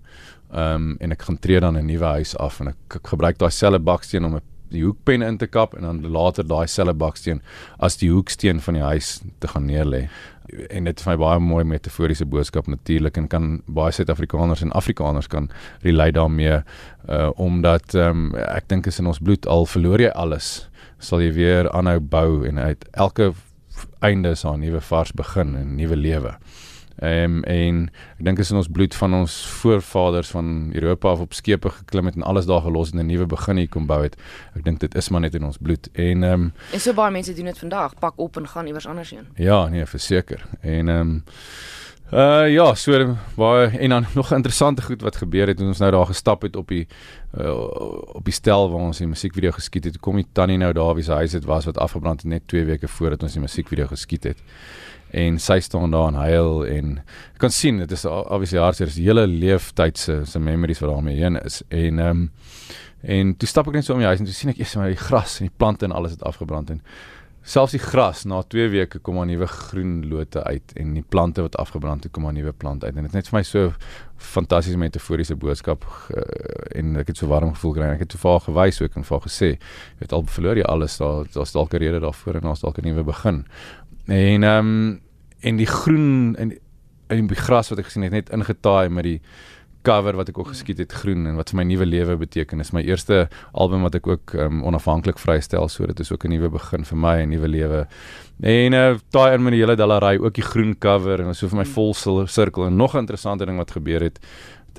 Ehm 0.51 0.75
um, 0.75 0.97
en 0.99 1.11
ek 1.11 1.21
gaan 1.21 1.39
tree 1.39 1.59
dan 1.59 1.77
'n 1.77 1.85
nuwe 1.85 2.05
huis 2.05 2.35
af 2.37 2.59
en 2.59 2.67
ek, 2.67 2.77
ek 2.95 3.07
gebruik 3.07 3.37
daai 3.37 3.51
selfe 3.51 3.79
baksteen 3.79 4.25
om 4.25 4.35
'n 4.35 4.41
die 4.69 4.83
hoekpen 4.83 5.21
in 5.25 5.37
te 5.37 5.47
kap 5.47 5.75
en 5.77 5.87
dan 5.87 6.01
later 6.11 6.47
daai 6.47 6.67
selfe 6.67 6.93
baksteen 6.93 7.41
as 7.79 7.97
die 7.97 8.11
hoeksteen 8.11 8.59
van 8.59 8.73
die 8.73 8.83
huis 8.83 9.19
te 9.39 9.47
gaan 9.47 9.65
neerlê 9.65 10.07
en 10.69 10.89
dit 10.89 10.99
is 10.99 11.05
my 11.05 11.15
baie 11.19 11.39
mooi 11.39 11.63
metaforiese 11.63 12.25
boodskap 12.25 12.67
natuurlik 12.67 13.17
en 13.17 13.27
kan 13.29 13.49
baie 13.67 13.93
Suid-Afrikaners 13.93 14.63
en 14.65 14.71
Afrikaners 14.77 15.27
kan 15.27 15.49
relate 15.85 16.17
daarmee 16.17 16.61
uh 17.09 17.29
omdat 17.35 17.93
um, 17.95 18.31
ek 18.35 18.69
dink 18.69 18.87
is 18.87 18.99
in 18.99 19.09
ons 19.09 19.21
bloed 19.21 19.47
al 19.47 19.65
verloor 19.69 20.01
jy 20.01 20.09
alles 20.15 20.69
sal 20.99 21.21
jy 21.23 21.31
weer 21.37 21.69
aanhou 21.71 21.99
bou 21.99 22.45
en 22.47 22.59
uit 22.59 22.85
elke 22.91 23.33
einde 23.99 24.29
is 24.29 24.43
'n 24.43 24.59
nuwe 24.59 24.81
vars 24.81 25.11
begin 25.11 25.55
en 25.55 25.67
'n 25.67 25.75
nuwe 25.75 25.95
lewe. 25.95 26.37
Ehm 26.99 27.23
um, 27.23 27.43
en 27.43 27.83
ek 28.19 28.25
dink 28.27 28.39
is 28.43 28.49
in 28.51 28.57
ons 28.59 28.67
bloed 28.67 28.95
van 28.95 29.13
ons 29.13 29.35
voorvaders 29.61 30.29
van 30.35 30.69
Europa 30.73 31.09
af 31.09 31.19
op 31.23 31.33
skepe 31.33 31.69
geklim 31.69 32.05
het 32.05 32.15
en 32.15 32.27
alles 32.27 32.45
daar 32.45 32.61
gelos 32.61 32.91
en 32.91 32.99
'n 32.99 33.05
nuwe 33.05 33.25
begin 33.25 33.57
hier 33.57 33.69
kom 33.69 33.85
bou 33.85 34.01
het. 34.03 34.17
Ek 34.55 34.63
dink 34.63 34.79
dit 34.79 34.95
is 34.95 35.09
maar 35.09 35.21
net 35.21 35.35
in 35.35 35.43
ons 35.43 35.57
bloed. 35.57 35.89
En 35.93 36.23
ehm 36.23 36.33
um, 36.33 36.53
En 36.71 36.79
so 36.79 36.93
baie 36.93 37.11
mense 37.11 37.33
doen 37.33 37.45
dit 37.45 37.57
vandag, 37.57 37.93
pak 37.99 38.13
op 38.15 38.37
en 38.37 38.47
gaan 38.47 38.65
iewers 38.65 38.87
anders 38.87 39.09
heen. 39.09 39.27
Ja, 39.35 39.67
nee, 39.67 39.85
verseker. 39.85 40.45
En 40.61 40.89
ehm 40.89 40.99
um, 40.99 41.23
Uh 42.09 42.49
ja, 42.49 42.73
so 42.73 43.17
baie 43.35 43.67
en 43.67 43.89
dan 43.89 44.05
nog 44.19 44.31
interessante 44.33 44.81
goed 44.81 45.01
wat 45.01 45.15
gebeur 45.15 45.47
het 45.47 45.57
toe 45.57 45.67
ons 45.67 45.77
nou 45.77 45.91
daar 45.91 46.05
gestap 46.05 46.41
het 46.41 46.55
op 46.55 46.67
die 46.67 46.87
uh, 47.37 47.53
op 48.17 48.25
die 48.25 48.33
stel 48.33 48.71
waar 48.71 48.81
ons 48.81 48.97
die 48.97 49.07
musiekvideo 49.07 49.51
geskiet 49.51 49.83
het. 49.83 49.99
Kom 49.99 50.15
die 50.15 50.25
tannie 50.31 50.57
nou 50.57 50.73
daar 50.73 50.95
wie 50.95 51.03
se 51.03 51.11
huis 51.11 51.31
dit 51.31 51.45
was 51.45 51.65
wat 51.65 51.77
afgebrand 51.77 52.21
het 52.21 52.31
net 52.31 52.47
2 52.47 52.65
weke 52.65 52.87
voordat 52.87 53.23
ons 53.23 53.33
die 53.37 53.41
musiekvideo 53.41 53.87
geskiet 53.87 54.23
het 54.23 54.41
en 55.11 55.39
sy 55.39 55.59
staan 55.59 55.91
daar 55.91 56.07
en 56.07 56.19
huil 56.21 56.65
en 56.65 56.97
ek 56.99 57.39
kan 57.41 57.53
sien 57.53 57.77
dit 57.81 57.91
is 57.91 58.05
obviously 58.05 58.59
hartseer 58.61 58.91
is 58.91 58.99
hele 59.01 59.27
leeftyd 59.27 59.97
se 59.97 60.21
se 60.25 60.39
memories 60.39 60.81
wat 60.83 60.91
daarmee 60.93 61.17
heen 61.17 61.39
is. 61.43 61.61
En 61.69 61.99
ehm 61.99 62.09
um, 62.09 62.29
en 63.01 63.31
toe 63.37 63.47
stap 63.47 63.67
ek 63.67 63.79
net 63.79 63.85
so 63.87 63.93
om 63.93 64.01
die 64.03 64.09
huis 64.09 64.19
en 64.19 64.27
toe 64.27 64.35
sien 64.35 64.51
ek 64.51 64.59
eers 64.59 64.75
maar 64.75 64.91
die 64.91 64.99
gras 64.99 65.39
en 65.39 65.47
die 65.47 65.55
plante 65.55 65.87
en 65.87 65.95
alles 65.95 66.11
het 66.11 66.23
afgebrand. 66.27 66.69
En 66.69 66.81
selfs 67.41 67.71
die 67.71 67.79
gras 67.79 68.25
na 68.27 68.41
2 68.43 68.67
weke 68.69 68.99
kom 68.99 69.17
'n 69.21 69.27
nuwe 69.27 69.47
groen 69.47 70.09
lote 70.09 70.43
uit 70.43 70.73
en 70.75 70.93
die 70.93 71.05
plante 71.09 71.41
wat 71.41 71.55
afgebrand 71.55 72.03
het 72.03 72.11
kom 72.11 72.27
'n 72.27 72.33
nuwe 72.33 72.51
plant 72.51 72.83
uit. 72.83 72.95
En 72.95 73.03
dit 73.03 73.11
is 73.11 73.15
net 73.15 73.27
vir 73.27 73.39
my 73.39 73.43
so 73.43 73.73
fantastiese 74.17 74.77
metaforiese 74.77 75.35
boodskap 75.35 75.85
uh, 76.11 76.23
en 76.75 76.97
ek 76.99 77.07
het 77.07 77.17
so 77.17 77.27
warm 77.27 77.53
gevoel 77.55 77.73
gekry 77.73 77.89
ek 77.93 77.99
het 77.99 78.09
toe 78.09 78.19
vir 78.19 78.31
haar 78.31 78.45
gewys 78.45 78.81
ook 78.81 78.95
en 78.95 79.03
vir 79.07 79.15
haar 79.15 79.25
gesê 79.27 79.49
jy 79.53 79.99
weet 80.01 80.15
al 80.17 80.25
verloor 80.35 80.59
jy 80.59 80.65
alles 80.67 80.97
daar 80.99 81.29
daar's 81.33 81.55
dalk 81.55 81.73
'n 81.73 81.77
rede 81.77 81.99
daarvoor 81.99 82.35
en 82.35 82.41
daar's 82.41 82.61
dalk 82.61 82.77
'n 82.77 82.87
nuwe 82.87 83.03
begin 83.03 83.45
En 84.09 84.43
ehm 84.43 84.65
um, 84.65 85.01
en 85.39 85.55
die 85.55 85.67
groen 85.67 86.35
en 86.35 86.57
en 87.07 87.27
die 87.27 87.35
gras 87.35 87.69
wat 87.69 87.79
ek 87.79 87.87
gesien 87.89 88.03
het 88.03 88.11
net 88.11 88.29
ingetaai 88.29 88.89
met 88.89 89.03
die 89.03 89.19
cover 89.87 90.17
wat 90.19 90.29
ek 90.29 90.37
ook 90.37 90.51
geskiet 90.51 90.81
het 90.81 90.93
groen 90.93 91.23
en 91.29 91.37
wat 91.39 91.53
vir 91.53 91.59
my 91.61 91.65
nuwe 91.69 91.85
lewe 91.87 92.17
beteken. 92.19 92.59
Is 92.59 92.73
my 92.75 92.81
eerste 92.83 93.27
album 93.53 93.85
wat 93.87 93.95
ek 93.95 94.07
ook 94.07 94.33
um, 94.35 94.63
onafhanklik 94.67 95.21
vrystel 95.21 95.69
so 95.71 95.87
dit 95.87 95.99
is 95.99 96.11
ook 96.11 96.25
'n 96.25 96.33
nuwe 96.35 96.49
begin 96.49 96.85
vir 96.85 96.97
my 96.97 97.15
'n 97.23 97.29
nuwe 97.29 97.47
lewe. 97.47 97.87
En 98.41 98.73
uh, 98.73 98.97
daai 99.11 99.33
in 99.33 99.43
met 99.43 99.53
die 99.53 99.61
hele 99.61 99.75
dallery 99.75 100.17
ook 100.19 100.33
die 100.33 100.43
groen 100.43 100.77
cover 100.77 101.21
en 101.21 101.35
so 101.35 101.47
vir 101.47 101.57
my 101.57 101.65
vol 101.65 101.93
sirkel 102.27 102.65
en 102.65 102.75
nog 102.75 102.93
'n 102.95 103.05
interessante 103.05 103.45
ding 103.45 103.57
wat 103.57 103.71
gebeur 103.71 104.01
het 104.01 104.19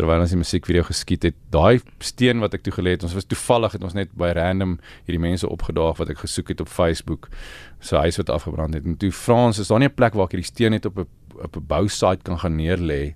terwyl 0.01 0.25
ons 0.25 0.33
die 0.33 0.41
musiekvideo 0.41 0.87
geskiet 0.89 1.27
het. 1.29 1.37
Daai 1.53 1.83
steen 2.05 2.41
wat 2.41 2.57
ek 2.57 2.65
toe 2.65 2.73
gelê 2.79 2.97
het, 2.97 3.05
ons 3.05 3.15
was 3.17 3.29
toevallig 3.29 3.77
het 3.77 3.85
ons 3.85 3.97
net 3.97 4.13
by 4.19 4.33
random 4.39 4.79
hierdie 5.05 5.23
mense 5.23 5.49
opgedaag 5.49 6.01
wat 6.01 6.13
ek 6.15 6.23
gesoek 6.25 6.55
het 6.55 6.65
op 6.65 6.73
Facebook. 6.73 7.29
So 7.85 8.01
huis 8.01 8.21
wat 8.21 8.33
afgebrand 8.33 8.79
het. 8.79 8.89
En 8.89 8.97
toe 9.01 9.13
Frans, 9.13 9.61
is 9.61 9.69
daar 9.69 9.83
nie 9.83 9.89
'n 9.89 9.95
plek 9.95 10.15
waar 10.15 10.29
ek 10.29 10.37
hierdie 10.37 10.53
steen 10.53 10.73
net 10.73 10.87
op 10.87 10.99
'n 10.99 11.07
op 11.45 11.57
'n 11.57 11.67
bousite 11.67 12.23
kan 12.23 12.39
gaan 12.39 12.57
neerlê? 12.57 13.15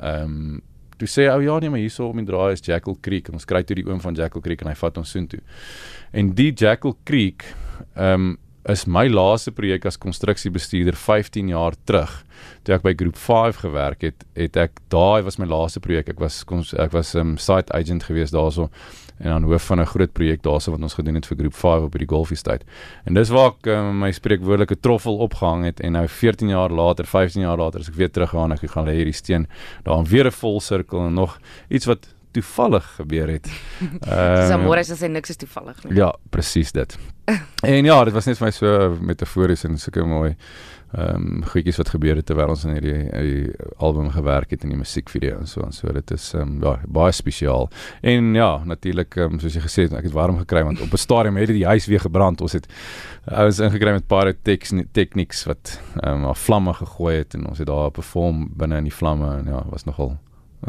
Ehm 0.00 0.24
um, 0.24 0.62
toe 0.98 1.08
sê 1.08 1.28
ou 1.30 1.42
ja 1.42 1.58
nee, 1.58 1.70
maar 1.70 1.82
hierso 1.82 2.08
om 2.08 2.16
die 2.16 2.26
draai 2.26 2.52
is 2.52 2.60
Jackal 2.60 2.96
Creek 3.00 3.28
en 3.28 3.34
ons 3.34 3.44
kry 3.44 3.62
toe 3.62 3.76
die 3.76 3.86
oom 3.86 4.00
van 4.00 4.14
Jackal 4.14 4.40
Creek 4.40 4.62
en 4.62 4.68
hy 4.68 4.74
vat 4.74 4.98
ons 4.98 5.10
soontoe. 5.10 5.40
En 6.12 6.34
die 6.34 6.52
Jackal 6.52 6.96
Creek 7.04 7.44
ehm 7.94 8.14
um, 8.14 8.38
is 8.70 8.84
my 8.86 9.08
laaste 9.10 9.50
projek 9.50 9.86
as 9.86 9.98
konstruksiebestuurder 9.98 10.94
15 10.94 11.48
jaar 11.50 11.74
terug. 11.84 12.12
Toe 12.62 12.76
ek 12.76 12.84
by 12.86 12.92
Groep 12.94 13.18
5 13.18 13.62
gewerk 13.64 14.04
het, 14.06 14.24
het 14.38 14.56
ek 14.56 14.78
daai 14.92 15.22
was 15.26 15.38
my 15.38 15.48
laaste 15.50 15.82
projek. 15.82 16.12
Ek 16.14 16.20
was 16.22 16.44
ek 16.78 16.92
was 16.92 17.14
'n 17.14 17.20
um, 17.20 17.38
site 17.38 17.72
agent 17.74 18.04
gewees 18.04 18.30
daarso 18.30 18.70
en 19.18 19.30
aan 19.30 19.42
hoof 19.42 19.62
van 19.62 19.80
'n 19.80 19.86
groot 19.86 20.12
projek 20.12 20.42
daarso 20.42 20.70
wat 20.70 20.82
ons 20.82 20.94
gedoen 20.94 21.14
het 21.14 21.26
vir 21.26 21.38
Groep 21.38 21.54
5 21.54 21.82
op 21.82 21.98
die 21.98 22.06
Golf 22.06 22.30
Estate. 22.30 22.64
En 23.04 23.14
dis 23.14 23.28
waar 23.28 23.50
ek 23.50 23.66
um, 23.66 23.98
my 23.98 24.12
spreekwoordelike 24.12 24.80
troffel 24.80 25.18
opgehang 25.18 25.64
het 25.64 25.80
en 25.80 25.92
nou 25.92 26.08
14 26.08 26.48
jaar 26.48 26.70
later, 26.70 27.04
15 27.04 27.42
jaar 27.42 27.58
later, 27.58 27.80
as 27.80 27.88
ek 27.88 27.94
weer 27.94 28.10
teruggaan, 28.10 28.52
ek 28.52 28.70
gaan 28.70 28.86
lê 28.86 28.94
hierdie 28.94 29.14
steen 29.14 29.46
daar 29.84 30.04
weer 30.04 30.26
'n 30.26 30.30
vol 30.30 30.60
sirkel 30.60 31.06
en 31.06 31.14
nog 31.14 31.38
iets 31.68 31.86
wat 31.86 32.06
toevallig 32.32 32.86
gebeur 32.98 33.28
het. 33.36 33.48
Ehm 33.80 34.12
uh, 34.12 34.48
Samora 34.48 34.82
sê 34.82 35.08
niks 35.08 35.34
is 35.34 35.40
toevallig 35.40 35.84
nie. 35.84 35.96
Ja, 36.00 36.12
presies 36.30 36.72
dit. 36.72 36.98
en 37.74 37.84
ja, 37.84 38.04
dit 38.04 38.14
was 38.14 38.26
net 38.26 38.38
vir 38.38 38.48
my 38.48 38.52
so 38.52 38.96
metafories 39.00 39.64
en 39.68 39.78
sulke 39.78 40.04
mooi 40.04 40.34
ehm 40.92 41.14
um, 41.14 41.44
goedjies 41.48 41.78
wat 41.80 41.88
gebeur 41.88 42.18
het 42.20 42.26
terwyl 42.28 42.50
ons 42.52 42.64
in 42.68 42.74
hierdie, 42.76 43.06
hierdie 43.08 43.68
album 43.80 44.10
gewerk 44.12 44.50
het 44.52 44.64
in 44.66 44.74
die 44.74 44.76
musiekvideo 44.76 45.38
en 45.40 45.48
so 45.48 45.62
en 45.64 45.72
so. 45.72 45.92
Dit 45.92 46.10
is 46.12 46.26
ehm 46.34 46.58
um, 46.58 46.66
ja, 46.66 46.74
baie 46.86 47.12
spesiaal. 47.16 47.70
En 48.00 48.34
ja, 48.36 48.50
natuurlik 48.68 49.16
ehm 49.16 49.38
um, 49.38 49.40
soos 49.40 49.56
jy 49.56 49.62
gesê 49.64 49.86
het, 49.86 49.94
ek 49.96 50.10
het 50.10 50.16
warm 50.16 50.36
gekry 50.42 50.64
want 50.68 50.80
op 50.84 50.92
'n 50.92 51.00
stadium 51.00 51.40
het 51.40 51.48
die 51.48 51.66
huis 51.66 51.86
weer 51.86 52.00
gebrand. 52.00 52.40
Ons 52.40 52.52
het 52.52 52.68
ons 53.24 53.58
ingekry 53.58 53.92
met 53.92 54.06
paar 54.06 54.34
tegniks 54.42 55.44
wat 55.48 55.80
ehm 56.02 56.24
um, 56.24 56.34
vlamme 56.34 56.74
gegooi 56.74 57.16
het 57.16 57.34
en 57.34 57.48
ons 57.48 57.58
het 57.58 57.66
daar 57.66 57.90
perform 57.90 58.50
binne 58.56 58.76
in 58.76 58.84
die 58.84 58.98
vlamme 59.00 59.36
en 59.38 59.44
ja, 59.46 59.64
was 59.70 59.84
nogal 59.84 60.18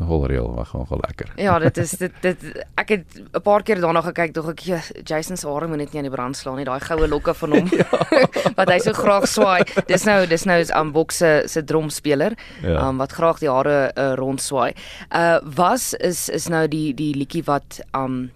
holreël 0.02 0.54
was 0.54 0.68
gewoon 0.68 0.86
wel 0.90 1.00
lekker. 1.02 1.32
Ja, 1.36 1.60
dit 1.60 1.78
is 1.78 1.92
dit 1.92 2.12
dit 2.22 2.66
ek 2.76 2.90
het 2.90 3.22
'n 3.32 3.42
paar 3.42 3.64
keer 3.64 3.82
daarna 3.82 4.02
gekyk 4.02 4.34
tog 4.34 4.50
ek 4.50 4.62
Jason 5.04 5.38
se 5.38 5.48
hare 5.48 5.68
moet 5.68 5.78
net 5.78 5.92
nie 5.92 6.02
aan 6.02 6.10
die 6.10 6.16
brand 6.16 6.38
slaan 6.38 6.56
nie. 6.56 6.66
Daai 6.66 6.80
goue 6.80 7.08
lokke 7.08 7.34
van 7.34 7.52
hom 7.52 7.68
ja. 7.72 7.86
wat 8.58 8.70
hy 8.70 8.80
so 8.80 8.94
graag 8.94 9.28
swaai. 9.28 9.64
Dis 9.88 10.04
nou 10.04 10.26
dis 10.28 10.44
nou 10.44 10.60
is 10.60 10.72
Ambok 10.72 11.12
se 11.12 11.44
se 11.46 11.64
drumspeler 11.64 12.34
ja. 12.62 12.88
um, 12.88 12.98
wat 12.98 13.12
graag 13.12 13.40
die 13.40 13.50
hare 13.50 13.92
uh, 13.96 14.14
rond 14.16 14.42
swaai. 14.42 14.74
Uh 15.10 15.40
was 15.56 15.94
is 15.94 16.30
is 16.30 16.48
nou 16.48 16.68
die 16.68 16.94
die 16.94 17.14
liedjie 17.16 17.44
wat 17.44 17.82
um 17.92 18.32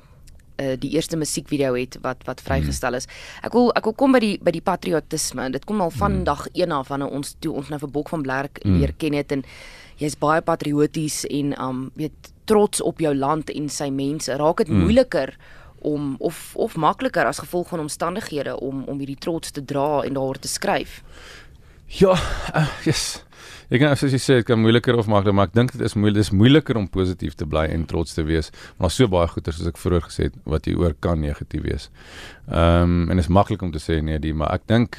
uh, 0.57 0.75
die 0.79 0.91
eerste 0.95 1.17
musiekvideo 1.17 1.75
het 1.77 1.97
wat 2.01 2.23
wat 2.27 2.41
vrygestel 2.41 2.97
is. 2.99 3.07
Ek 3.45 3.53
wil 3.57 3.71
ek 3.77 3.89
wil 3.89 3.95
kom 3.97 4.15
by 4.15 4.21
die 4.23 4.37
by 4.41 4.53
die 4.55 4.63
patriotisme. 4.63 5.49
Dit 5.53 5.67
kom 5.69 5.81
al 5.81 5.93
van 5.95 6.19
mm. 6.19 6.23
dag 6.27 6.47
1 6.53 6.71
af 6.71 6.91
wanneer 6.93 7.13
ons 7.13 7.35
toe 7.39 7.53
ons 7.57 7.69
nou 7.69 7.79
vir 7.79 7.93
Bok 7.99 8.09
van 8.13 8.25
Blerk 8.25 8.63
mm. 8.63 8.79
leer 8.79 8.95
ken 8.97 9.17
het 9.17 9.31
en 9.35 9.45
jy's 9.97 10.17
baie 10.19 10.41
patrioties 10.45 11.23
en 11.29 11.53
um 11.61 11.87
weet 11.97 12.33
trots 12.47 12.81
op 12.81 13.01
jou 13.03 13.13
land 13.15 13.49
en 13.51 13.69
sy 13.69 13.89
mense. 13.91 14.33
Raak 14.33 14.63
dit 14.63 14.71
mm. 14.71 14.83
moeiliker 14.85 15.35
om 15.85 16.15
of 16.19 16.55
of 16.55 16.75
makliker 16.75 17.25
as 17.25 17.43
gevolg 17.43 17.69
van 17.73 17.85
omstandighede 17.85 18.57
om 18.59 18.83
om 18.87 18.97
hierdie 18.97 19.19
trots 19.19 19.51
te 19.51 19.65
dra 19.65 20.03
en 20.03 20.17
daaroor 20.17 20.39
te 20.39 20.51
skryf? 20.51 21.01
Ja, 21.87 22.17
uh, 22.55 22.67
yes. 22.83 23.23
Ek 23.67 23.81
kan 23.83 23.97
soos 23.99 24.13
jy 24.15 24.19
sê, 24.23 24.35
dit 24.39 24.47
kan 24.47 24.61
moeiliker 24.63 24.95
of 24.95 25.09
makliker, 25.11 25.35
maar 25.35 25.49
ek 25.49 25.55
dink 25.57 25.73
dit 25.75 25.81
is 25.83 25.95
moeilik, 25.99 26.21
dis 26.21 26.31
moeiliker 26.31 26.77
om 26.79 26.85
positief 26.87 27.35
te 27.35 27.43
bly 27.49 27.65
en 27.73 27.83
trots 27.89 28.15
te 28.15 28.23
wees. 28.23 28.47
Maar 28.79 28.93
so 28.95 29.11
baie 29.11 29.27
goeie 29.27 29.51
soos 29.51 29.67
ek 29.67 29.81
vroeër 29.81 30.05
gesê 30.05 30.29
het 30.29 30.37
wat 30.47 30.69
jy 30.69 30.77
oor 30.79 30.95
kan 31.03 31.19
negatief 31.19 31.65
wees. 31.65 31.89
Ehm 32.47 32.87
um, 32.87 33.11
en 33.11 33.19
is 33.19 33.27
maklik 33.27 33.65
om 33.67 33.73
te 33.75 33.83
sê 33.83 33.99
nee, 33.99 34.19
die, 34.23 34.31
maar 34.33 34.55
ek 34.55 34.63
dink 34.71 34.95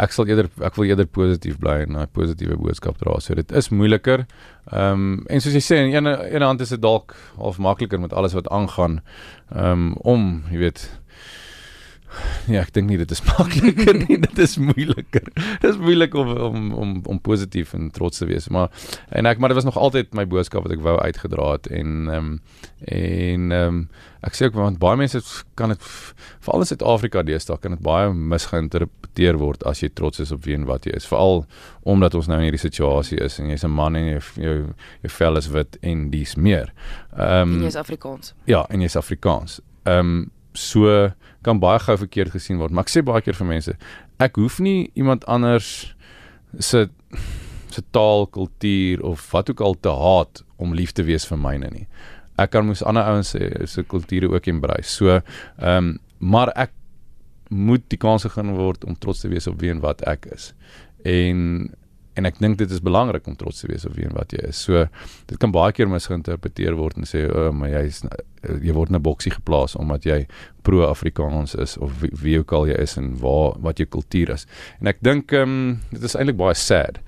ek 0.00 0.14
sal 0.16 0.30
eerder 0.30 0.48
ek 0.64 0.78
wil 0.78 0.88
eerder 0.88 1.08
positief 1.12 1.58
bly 1.60 1.82
en 1.84 1.96
'n 1.96 2.06
positiewe 2.16 2.56
boodskap 2.56 2.96
dra. 2.96 3.18
So 3.20 3.34
dit 3.34 3.52
is 3.52 3.68
moeiliker. 3.68 4.24
Ehm 4.72 4.92
um, 4.92 5.26
en 5.28 5.40
soos 5.40 5.52
jy 5.52 5.60
sê, 5.60 5.76
aan 5.84 6.06
een 6.06 6.34
een 6.34 6.42
hand 6.42 6.60
is 6.60 6.72
dit 6.72 6.80
dalk 6.80 7.14
half 7.36 7.58
makliker 7.58 8.00
met 8.00 8.12
alles 8.12 8.32
wat 8.32 8.48
aangaan 8.48 9.02
ehm 9.52 9.72
um, 9.72 9.92
om, 9.92 10.44
jy 10.50 10.58
weet, 10.58 10.88
Ja, 12.50 12.64
ek 12.64 12.72
dink 12.74 12.90
nie 12.90 12.98
dit 13.00 13.10
is 13.10 13.22
makliker 13.30 13.98
nie, 14.02 14.18
dit 14.18 14.38
is 14.42 14.56
moeiliker. 14.58 15.26
Dit 15.34 15.68
is 15.72 15.80
moeilik 15.80 16.14
om 16.14 16.32
om 16.48 16.72
om 16.74 16.94
om 17.06 17.20
positief 17.20 17.74
en 17.76 17.90
trots 17.94 18.22
te 18.22 18.28
wees, 18.30 18.48
maar 18.48 18.70
en 19.08 19.26
ek 19.26 19.38
maar 19.38 19.52
dit 19.52 19.60
was 19.60 19.68
nog 19.68 19.78
altyd 19.78 20.14
my 20.14 20.26
boodskap 20.26 20.66
wat 20.66 20.74
ek 20.76 20.84
wou 20.84 20.96
uitgedra 20.98 21.52
het 21.56 21.70
en 21.70 22.08
ehm 22.08 22.16
um, 22.16 22.40
en 22.90 23.52
ehm 23.52 23.74
um, 23.74 23.82
ek 24.20 24.36
sê 24.36 24.48
ook 24.48 24.56
want 24.58 24.78
baie 24.80 24.98
mense 25.00 25.20
kan 25.56 25.72
dit 25.72 25.84
veral 26.44 26.64
in 26.64 26.68
Suid-Afrika 26.68 27.22
deesdae 27.24 27.60
kan 27.60 27.76
dit 27.76 27.82
baie 27.84 28.10
misgeïnterpreteer 28.12 29.38
word 29.40 29.64
as 29.68 29.80
jy 29.80 29.88
trots 29.96 30.20
is 30.20 30.32
op 30.34 30.44
wie 30.44 30.56
en 30.58 30.66
wat 30.68 30.88
jy 30.88 30.96
is, 30.96 31.08
veral 31.08 31.44
omdat 31.88 32.14
ons 32.18 32.28
nou 32.28 32.40
in 32.40 32.48
hierdie 32.48 32.60
situasie 32.60 33.20
is 33.24 33.38
en 33.40 33.48
jy's 33.52 33.64
'n 33.64 33.72
man 33.72 33.96
en 33.96 34.10
jy 34.10 34.20
jou 34.36 34.58
jou 35.02 35.12
vel 35.18 35.36
is 35.36 35.48
wit 35.48 35.78
en 35.82 36.10
dis 36.10 36.36
meer. 36.36 36.72
Ehm 37.16 37.56
um, 37.56 37.62
jy's 37.62 37.76
Afrikaans. 37.76 38.34
Ja, 38.44 38.66
en 38.68 38.80
jy's 38.80 38.96
Afrikaans. 38.96 39.60
Ehm 39.84 39.98
um, 39.98 40.30
so 40.54 41.10
kan 41.46 41.60
baie 41.60 41.80
gou 41.80 41.96
verkeerd 41.96 42.34
gesien 42.34 42.60
word. 42.60 42.74
Maar 42.74 42.86
ek 42.88 42.92
sê 42.92 43.02
baie 43.06 43.22
keer 43.24 43.38
vir 43.38 43.48
mense, 43.48 43.76
ek 44.20 44.40
hoef 44.40 44.58
nie 44.64 44.90
iemand 44.98 45.24
anders 45.30 45.94
se 46.58 46.88
se 47.70 47.82
taal, 47.94 48.26
kultuur 48.34 49.02
of 49.06 49.22
wat 49.30 49.50
ook 49.52 49.60
al 49.62 49.76
te 49.78 49.92
haat 49.94 50.42
om 50.58 50.74
lief 50.74 50.90
te 50.92 51.04
wees 51.06 51.22
vir 51.28 51.38
myne 51.38 51.68
nie. 51.70 51.86
Ek 52.40 52.50
kan 52.50 52.66
mos 52.66 52.82
ander 52.82 53.06
ouens 53.06 53.30
se 53.30 53.50
se 53.70 53.84
kulture 53.86 54.30
ook 54.32 54.48
embrace. 54.50 54.90
So, 54.90 55.20
ehm 55.58 55.76
um, 55.76 55.98
maar 56.20 56.50
ek 56.52 56.74
moet 57.48 57.86
die 57.88 57.96
kans 57.96 58.26
gegee 58.26 58.52
word 58.52 58.84
om 58.84 58.96
trots 58.98 59.22
te 59.22 59.30
wees 59.32 59.46
op 59.48 59.56
wie 59.62 59.70
en 59.72 59.80
wat 59.80 60.02
ek 60.10 60.26
is. 60.34 60.50
En 61.08 61.70
en 62.20 62.28
ek 62.28 62.38
dink 62.42 62.58
dit 62.60 62.70
is 62.70 62.82
belangrik 62.84 63.26
om 63.30 63.36
trots 63.40 63.62
te 63.62 63.70
wees 63.70 63.86
op 63.88 63.96
wie 63.96 64.06
en 64.06 64.14
wat 64.16 64.34
jy 64.36 64.44
is. 64.50 64.60
So 64.68 64.84
dit 65.30 65.38
kan 65.40 65.52
baie 65.54 65.72
keer 65.76 65.88
misgeïnterpreteer 65.90 66.76
word 66.78 67.00
en 67.00 67.08
sê 67.08 67.24
o, 67.26 67.48
oh, 67.48 67.54
maar 67.56 67.72
jy 67.72 67.84
is 67.88 68.02
jy 68.44 68.74
word 68.76 68.92
in 68.92 68.96
'n 68.96 69.04
boksie 69.04 69.32
geplaas 69.32 69.76
omdat 69.76 70.04
jy 70.04 70.26
pro-Afrikaans 70.62 71.54
is 71.54 71.76
of 71.78 72.00
wie, 72.00 72.38
ook 72.38 72.52
al 72.52 72.66
jy 72.68 72.78
is 72.80 72.96
en 72.96 73.16
waar 73.20 73.58
wat 73.60 73.78
jou 73.78 73.88
kultuur 73.88 74.30
is. 74.36 74.46
En 74.80 74.86
ek 74.86 75.00
dink 75.00 75.32
ehm 75.32 75.42
um, 75.42 75.80
dit 75.90 76.02
is 76.02 76.16
eintlik 76.16 76.36
baie 76.36 76.54
sad. 76.54 77.00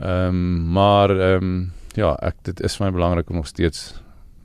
Ehm 0.00 0.28
um, 0.28 0.72
maar 0.72 1.10
ehm 1.10 1.44
um, 1.44 1.72
ja, 1.94 2.16
ek 2.22 2.36
dit 2.42 2.60
is 2.60 2.76
vir 2.76 2.86
my 2.86 2.92
belangrik 2.92 3.30
om 3.30 3.36
nog 3.36 3.46
steeds 3.46 4.02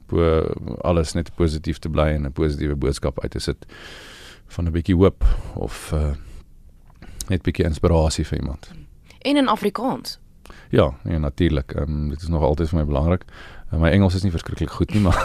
bo 0.08 0.44
alles 0.84 1.14
net 1.14 1.36
positief 1.36 1.80
te 1.80 1.90
bly 1.90 2.16
en 2.16 2.26
'n 2.26 2.32
positiewe 2.32 2.76
boodskap 2.76 3.20
uit 3.24 3.32
te 3.32 3.40
sit 3.40 3.66
van 4.48 4.66
'n 4.66 4.72
bietjie 4.72 4.96
hoop 4.96 5.24
of 5.56 5.92
uh, 5.94 6.16
net 7.30 7.40
'n 7.40 7.44
bietjie 7.44 7.66
inspirasie 7.66 8.26
vir 8.26 8.40
iemand. 8.40 8.87
En 9.22 9.38
in 9.38 9.48
Afrikaans. 9.48 10.20
Ja, 10.70 10.94
nee, 11.04 11.18
natuurlik. 11.18 11.72
Ehm 11.72 11.90
um, 11.90 12.10
dit 12.10 12.22
is 12.22 12.28
nog 12.28 12.42
altyd 12.42 12.70
vir 12.70 12.80
my 12.80 12.86
belangrik. 12.86 13.24
Uh, 13.72 13.80
my 13.80 13.90
Engels 13.90 14.16
is 14.16 14.24
nie 14.24 14.32
verskriklik 14.32 14.70
goed 14.70 14.94
nie, 14.94 15.02
maar 15.02 15.18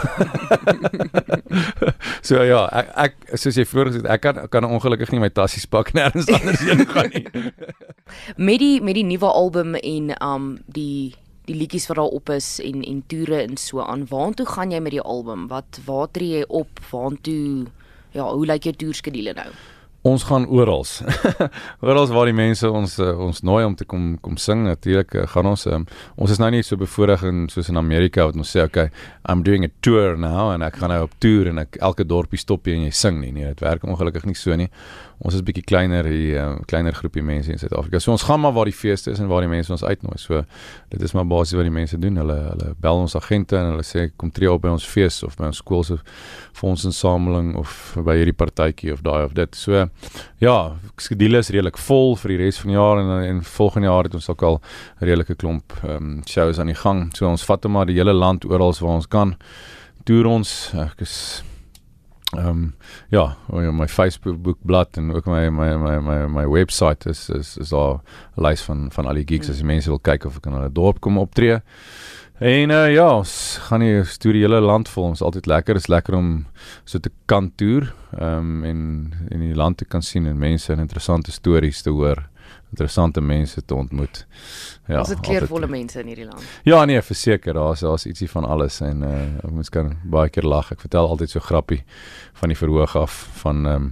So 2.27 2.43
ja, 2.43 2.65
ek, 2.71 2.89
ek 2.95 3.37
soos 3.39 3.55
jy 3.55 3.65
vroeër 3.67 3.91
gesê 3.91 4.01
het, 4.01 4.09
ek 4.11 4.23
kan 4.23 4.41
kan 4.51 4.67
ongelukkig 4.67 5.13
nie 5.13 5.21
my 5.23 5.29
tassies 5.31 5.67
pak 5.67 5.91
nêrens 5.95 6.27
anders 6.27 6.63
heen 6.63 6.85
gaan 6.87 7.11
nie. 7.13 7.51
met 8.35 8.59
die 8.59 8.81
met 8.81 8.99
die 8.99 9.07
nuwe 9.07 9.31
album 9.31 9.75
en 9.79 10.11
um 10.19 10.49
die 10.67 11.15
die 11.47 11.55
liedjies 11.59 11.89
wat 11.91 11.99
daar 11.99 12.15
op 12.19 12.29
is 12.31 12.59
en 12.63 12.83
en 12.87 13.03
toere 13.07 13.41
en 13.43 13.57
so 13.57 13.83
aan. 13.83 14.07
Waartoe 14.07 14.47
gaan 14.47 14.71
jy 14.71 14.79
met 14.79 14.95
die 14.95 15.03
album? 15.03 15.47
Wat 15.51 15.79
waar 15.85 16.11
tree 16.11 16.39
jy 16.39 16.43
op? 16.47 16.79
Waartoe 16.91 17.65
ja, 18.11 18.27
hoe 18.27 18.45
lyk 18.45 18.69
jou 18.69 18.75
toerskedule 18.75 19.33
nou? 19.35 19.49
Ons 20.03 20.25
gaan 20.27 20.43
oral. 20.51 20.83
oral 21.87 22.09
waar 22.11 22.27
die 22.27 22.35
mense 22.35 22.67
ons 22.67 22.97
uh, 22.99 23.13
ons 23.23 23.37
nooi 23.47 23.61
om 23.63 23.75
te 23.79 23.85
kom 23.87 24.17
kom 24.19 24.35
sing. 24.35 24.65
Natuurlik 24.67 25.15
uh, 25.15 25.23
gaan 25.31 25.47
ons 25.53 25.63
um, 25.71 25.85
ons 26.19 26.33
is 26.33 26.41
nou 26.43 26.49
nie 26.51 26.59
so 26.67 26.75
bevoorreg 26.81 27.23
in 27.29 27.45
soos 27.51 27.71
in 27.71 27.79
Amerika 27.79 28.25
wat 28.27 28.35
ons 28.35 28.51
sê 28.51 28.65
okay, 28.67 28.91
I'm 29.23 29.45
doing 29.47 29.63
a 29.63 29.71
tour 29.79 30.19
now 30.19 30.49
en 30.51 30.65
ek 30.67 30.81
gaan 30.81 30.91
nou 30.91 31.05
op 31.05 31.15
toer 31.23 31.53
en 31.53 31.63
ek 31.63 31.79
elke 31.79 32.03
dorpie 32.03 32.41
stop 32.41 32.67
jy 32.67 32.75
en 32.81 32.83
jy 32.89 32.91
sing 32.99 33.21
nie. 33.21 33.31
Nee, 33.31 33.53
dit 33.55 33.63
werk 33.63 33.87
ongelukkig 33.87 34.27
nie 34.27 34.35
so 34.35 34.59
nie 34.59 34.67
ons 35.23 35.35
is 35.37 35.43
bietjie 35.45 35.63
kleiner 35.63 36.07
hier 36.09 36.39
uh, 36.41 36.47
kleiner 36.67 36.95
groepie 36.95 37.23
mense 37.23 37.51
in 37.51 37.59
Suid-Afrika. 37.59 38.01
So 38.03 38.11
ons 38.11 38.25
gaan 38.27 38.41
maar 38.43 38.51
waar 38.55 38.67
die 38.67 38.75
feeste 38.75 39.13
is 39.13 39.21
en 39.23 39.29
waar 39.31 39.45
die 39.45 39.51
mense 39.51 39.71
ons 39.71 39.83
uitnooi. 39.83 40.17
So 40.19 40.41
dit 40.91 41.05
is 41.07 41.13
maar 41.15 41.27
basies 41.29 41.55
wat 41.55 41.67
die 41.67 41.73
mense 41.73 41.99
doen. 41.99 42.19
Hulle 42.19 42.35
hulle 42.49 42.71
bel 42.83 43.03
ons 43.05 43.15
agente 43.15 43.55
en 43.59 43.71
hulle 43.71 43.85
sê 43.87 44.09
kom 44.19 44.33
tree 44.35 44.51
op 44.51 44.65
by 44.65 44.73
ons 44.75 44.87
fees 44.87 45.21
of 45.23 45.37
by 45.39 45.47
ons 45.47 45.61
skool 45.63 45.85
se 45.87 45.97
fondsinsameling 46.59 47.53
of 47.59 47.93
by 48.03 48.17
hierdie 48.19 48.35
partytjie 48.35 48.91
of 48.95 49.05
daai 49.07 49.23
of 49.23 49.37
dit. 49.39 49.55
So 49.55 49.85
ja, 50.43 50.57
skedule 50.99 51.39
is 51.39 51.53
redelik 51.55 51.79
vol 51.85 52.17
vir 52.19 52.35
die 52.35 52.41
res 52.43 52.59
van 52.59 52.73
die 52.73 52.77
jaar 52.79 52.99
en 53.03 53.13
en 53.23 53.41
volgende 53.47 53.87
jaar 53.87 54.09
het 54.09 54.19
ons 54.19 54.29
ook 54.29 54.43
al 54.43 54.59
'n 54.59 55.05
redelike 55.07 55.39
klomp 55.39 55.79
ehm 55.83 55.95
um, 55.95 56.21
shows 56.27 56.59
aan 56.59 56.71
die 56.73 56.81
gang. 56.83 57.15
So 57.15 57.29
ons 57.29 57.47
vat 57.47 57.63
hom 57.63 57.71
maar 57.71 57.87
die 57.87 57.95
hele 57.95 58.13
land 58.13 58.45
oral 58.45 58.75
waar 58.79 58.99
ons 58.99 59.07
kan. 59.07 59.35
Toer 60.03 60.25
ons 60.25 60.73
ek 60.75 61.01
is 61.01 61.43
Ehm 62.37 62.47
um, 62.47 62.75
ja, 63.09 63.35
my 63.49 63.87
Facebook 63.87 64.57
blad 64.61 64.97
en 64.97 65.13
ook 65.13 65.25
my 65.25 65.49
my 65.49 65.75
my 65.77 65.99
my 65.99 66.27
my 66.27 66.45
webwerf 66.47 67.05
is 67.05 67.29
is 67.29 67.57
is 67.57 67.69
daar 67.69 68.01
'n 68.35 68.41
lys 68.41 68.61
van 68.61 68.91
van 68.91 69.05
al 69.05 69.13
die 69.13 69.27
gigs 69.27 69.49
as 69.49 69.55
die 69.57 69.65
mense 69.65 69.89
wil 69.89 69.99
kyk 69.99 70.25
of 70.25 70.37
ek 70.37 70.45
in 70.45 70.53
hulle 70.53 70.71
dorp 70.71 70.99
kom 70.99 71.17
optree. 71.17 71.61
En 72.39 72.69
uh, 72.69 72.93
ja, 72.93 73.17
ons 73.17 73.57
gaan 73.61 73.79
nie 73.79 74.03
storie 74.03 74.41
hele 74.41 74.59
land 74.59 74.89
vol. 74.89 75.03
Ons 75.03 75.21
altyd 75.21 75.45
lekker, 75.45 75.75
is 75.75 75.87
lekker 75.87 76.15
om 76.15 76.45
so 76.83 76.99
te 76.99 77.11
kan 77.25 77.51
toer, 77.55 77.93
ehm 78.17 78.37
um, 78.37 78.63
en 78.63 79.13
in 79.29 79.39
die 79.39 79.55
land 79.55 79.77
te 79.77 79.85
kan 79.85 80.01
sien 80.01 80.25
en 80.25 80.37
mense 80.37 80.73
en 80.73 80.79
interessante 80.79 81.31
stories 81.31 81.81
te 81.81 81.89
hoor 81.89 82.32
interessante 82.73 83.21
mense 83.21 83.61
te 83.65 83.75
ontmoet. 83.75 84.25
Ja, 84.89 84.99
ons 84.99 85.13
het 85.13 85.21
kleurvolle 85.23 85.69
mense 85.71 86.01
in 86.01 86.09
hierdie 86.11 86.25
land. 86.27 86.43
Ja, 86.67 86.81
nee, 86.89 87.01
verseker, 87.05 87.55
daar's 87.55 87.85
daar's 87.85 88.07
ietsie 88.09 88.27
van 88.31 88.47
alles 88.49 88.81
en 88.83 89.05
uh 89.07 89.21
ons 89.53 89.69
kan 89.71 89.93
baie 90.09 90.31
keer 90.33 90.47
lag. 90.47 90.71
Ek 90.73 90.81
vertel 90.83 91.07
altyd 91.07 91.31
so 91.31 91.43
grappie 91.43 91.83
van 92.41 92.51
die 92.51 92.57
verhoog 92.57 92.95
af 92.99 93.19
van 93.43 93.65
ehm 93.65 93.75
um, 93.75 93.89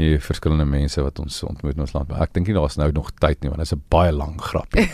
die 0.00 0.16
verskillende 0.24 0.64
mense 0.64 1.02
wat 1.04 1.20
ons 1.20 1.42
ontmoet 1.44 1.76
in 1.76 1.84
ons 1.84 1.92
land. 1.92 2.10
Ek 2.16 2.32
dink 2.34 2.48
nie 2.48 2.56
daar's 2.56 2.78
nou 2.80 2.88
nog 2.96 3.10
tyd 3.20 3.44
nie 3.44 3.52
want 3.52 3.60
dit 3.60 3.68
is 3.68 3.76
'n 3.76 3.84
baie 3.92 4.12
lang 4.12 4.40
grappie. 4.40 4.88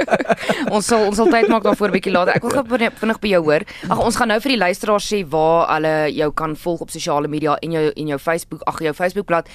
ons 0.74 0.86
sal 0.86 1.06
ons 1.06 1.16
sal 1.16 1.30
tyd 1.30 1.48
maak 1.52 1.62
daarvoor 1.68 1.92
'n 1.92 1.98
bietjie 1.98 2.16
later. 2.16 2.34
Ek 2.34 2.42
wil 2.42 2.56
gou 2.56 2.64
vinnig 3.04 3.20
by 3.20 3.28
jou 3.28 3.42
hoor. 3.44 3.62
Ag 3.88 3.98
ons 4.00 4.16
gaan 4.16 4.28
nou 4.28 4.40
vir 4.40 4.56
die 4.56 4.62
luisteraars 4.64 5.12
sê 5.12 5.22
waar 5.28 5.68
hulle 5.74 6.10
jou 6.16 6.32
kan 6.32 6.56
volg 6.56 6.80
op 6.80 6.90
sosiale 6.90 7.28
media 7.28 7.56
en 7.62 7.70
jou 7.70 7.92
en 7.96 8.06
jou 8.06 8.18
Facebook, 8.18 8.62
ag 8.66 8.80
jou 8.80 8.94
Facebookblad 8.94 9.48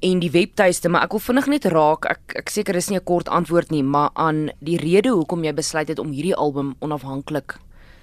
en 0.00 0.18
die 0.18 0.30
webtuiste, 0.30 0.88
maar 0.88 1.02
ek 1.02 1.14
wil 1.16 1.20
vinnig 1.20 1.46
net 1.46 1.64
raak. 1.64 2.06
Ek 2.06 2.36
ek 2.42 2.48
seker 2.48 2.76
is 2.76 2.88
nie 2.88 2.98
'n 2.98 3.04
kort 3.04 3.28
antwoord 3.28 3.70
nie, 3.70 3.82
maar 3.82 4.10
aan 4.14 4.50
die 4.60 4.78
rede 4.78 5.10
hoekom 5.10 5.44
jy 5.44 5.54
besluit 5.54 5.88
het 5.88 5.98
om 5.98 6.10
hierdie 6.10 6.36
album 6.36 6.74
onafhanklik 6.80 7.58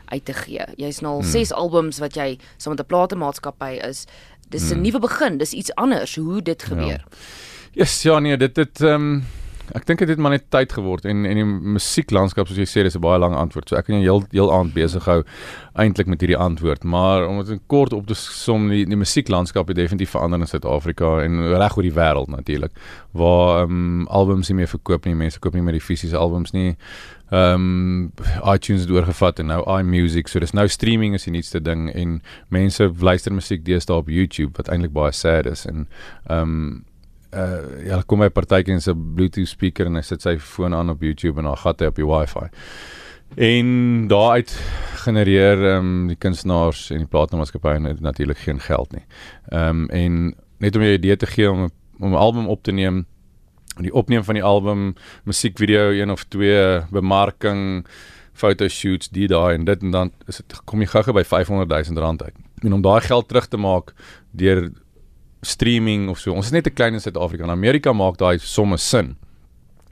uit 0.06 0.26
te 0.26 0.34
gee. 0.34 0.66
Jy's 0.78 1.02
nou 1.02 1.14
al 1.16 1.24
6 1.24 1.50
hmm. 1.50 1.58
albums 1.58 2.00
wat 2.00 2.16
jy 2.16 2.38
saam 2.58 2.76
met 2.76 2.86
'n 2.86 2.88
platemaatskappy 2.88 3.80
is. 3.88 4.06
Dis 4.50 4.70
'n 4.70 4.74
hmm. 4.74 4.82
nuwe 4.82 5.00
begin, 5.00 5.38
dis 5.38 5.54
iets 5.54 5.76
anders 5.76 6.16
hoe 6.16 6.42
dit 6.42 6.62
ja. 6.62 6.68
gebeur. 6.68 7.06
Ja. 7.10 7.18
Yes, 7.72 8.02
ja 8.02 8.20
nee, 8.20 8.38
dit 8.38 8.56
het 8.56 8.82
ehm 8.82 8.94
um, 8.94 9.26
ek 9.74 9.86
dink 9.88 10.00
dit 10.00 10.10
het 10.10 10.22
maar 10.22 10.36
net 10.36 10.50
tyd 10.54 10.74
geword 10.76 11.06
en 11.10 11.26
en 11.26 11.40
die 11.40 11.46
musieklandskap 11.46 12.48
soos 12.48 12.60
jy 12.62 12.68
sê 12.70 12.84
dis 12.84 12.96
'n 12.96 13.02
baie 13.02 13.20
lang 13.20 13.36
antwoord. 13.36 13.70
So 13.70 13.76
ek 13.76 13.86
kan 13.86 14.02
jou 14.02 14.04
heel 14.04 14.24
heel 14.32 14.54
aand 14.54 14.74
besig 14.74 15.06
hou 15.06 15.24
eintlik 15.74 16.08
met 16.08 16.22
hierdie 16.22 16.38
antwoord, 16.38 16.84
maar 16.84 17.28
om 17.28 17.44
dit 17.44 17.60
kort 17.68 17.94
op 17.94 18.08
te 18.08 18.16
som 18.16 18.70
die 18.70 18.86
die 18.86 18.96
musieklandskap 18.96 19.68
het 19.68 19.76
definitief 19.76 20.12
verander 20.12 20.40
in 20.40 20.48
Suid-Afrika 20.48 21.22
en 21.24 21.58
reg 21.58 21.78
oor 21.78 21.84
die 21.84 21.96
wêreld 21.96 22.28
natuurlik. 22.28 22.72
Waar 23.12 23.64
ehm 23.64 23.72
um, 23.72 24.08
albums 24.08 24.50
nie 24.50 24.56
meer 24.56 24.68
verkoop 24.68 25.06
nie, 25.06 25.16
mense 25.16 25.40
koop 25.40 25.54
nie 25.54 25.62
meer 25.62 25.80
die 25.80 25.82
fisiese 25.82 26.18
albums 26.18 26.52
nie. 26.52 26.76
Ehm 27.32 27.54
um, 27.54 28.12
iTunes 28.54 28.82
het 28.82 28.92
oorgevat 28.92 29.40
en 29.40 29.46
nou 29.46 29.80
iMusic, 29.80 30.28
so 30.28 30.40
dis 30.40 30.54
nou 30.54 30.68
streaming 30.68 31.14
is 31.14 31.24
die 31.24 31.32
nuutste 31.34 31.62
ding 31.62 31.90
en 31.94 32.22
mense 32.50 32.92
luister 33.00 33.34
musiek 33.34 33.66
deesdae 33.66 33.98
op 33.98 34.10
YouTube 34.10 34.54
wat 34.58 34.70
eintlik 34.70 34.94
baie 34.94 35.12
sad 35.12 35.46
is 35.46 35.66
en 35.66 35.88
ehm 36.28 36.42
um, 36.42 36.84
uh 37.36 37.86
ja, 37.86 38.02
kom 38.08 38.20
by 38.20 38.30
partytjie 38.30 38.74
en 38.74 38.82
'n 38.82 39.16
Bluetooth 39.16 39.48
speaker 39.48 39.86
en 39.86 39.96
hy 39.96 40.02
sit 40.02 40.22
sy 40.22 40.38
foon 40.40 40.74
aan 40.74 40.90
op 40.90 41.02
YouTube 41.02 41.40
en 41.40 41.46
dan 41.46 41.58
gat 41.58 41.80
hy 41.80 41.88
op 41.88 41.96
die 41.96 42.06
Wi-Fi. 42.06 42.48
En 43.36 44.08
daaruit 44.08 44.52
genereer 45.06 45.64
ehm 45.64 45.86
um, 45.86 46.08
die 46.08 46.16
kunstenaars 46.16 46.90
en 46.92 46.98
die 46.98 47.08
platenmaatskappye 47.08 47.80
natuurlik 48.00 48.38
geen 48.38 48.60
geld 48.60 48.92
nie. 48.92 49.06
Ehm 49.50 49.70
um, 49.70 49.90
en 49.90 50.36
net 50.58 50.76
om 50.76 50.82
jou 50.82 50.94
idee 50.94 51.16
te 51.16 51.28
gee 51.28 51.52
om 51.52 51.70
om 52.00 52.12
'n 52.12 52.16
album 52.16 52.48
op 52.48 52.64
te 52.64 52.72
neem, 52.72 53.06
die 53.80 53.94
opneem 53.94 54.24
van 54.24 54.34
die 54.34 54.44
album, 54.44 54.96
musiekvideo, 55.24 55.92
een 55.92 56.12
of 56.12 56.24
twee 56.24 56.82
bemarking, 56.92 57.86
fotoshoots, 58.34 59.10
die 59.10 59.28
daai 59.28 59.56
en 59.56 59.66
dit 59.66 59.82
en 59.82 59.92
dan 59.92 60.12
is 60.28 60.38
dit 60.38 60.60
kom 60.64 60.80
jy 60.80 60.88
gou-gou 60.92 61.14
by 61.16 61.24
500 61.24 61.90
000 61.90 62.04
rand 62.04 62.24
uit. 62.24 62.36
En 62.64 62.74
om 62.74 62.82
daai 62.82 63.02
geld 63.02 63.28
terug 63.28 63.48
te 63.48 63.58
maak 63.58 63.94
deur 64.32 64.72
streaming 65.46 66.10
of 66.10 66.20
so. 66.20 66.34
Ons 66.34 66.50
is 66.50 66.56
net 66.56 66.66
te 66.68 66.74
klein 66.74 66.94
in 66.94 67.04
Suid-Afrika. 67.04 67.44
In 67.44 67.54
Amerika 67.54 67.94
maak 67.94 68.18
daai 68.22 68.38
somme 68.40 68.78
sin. 68.78 69.16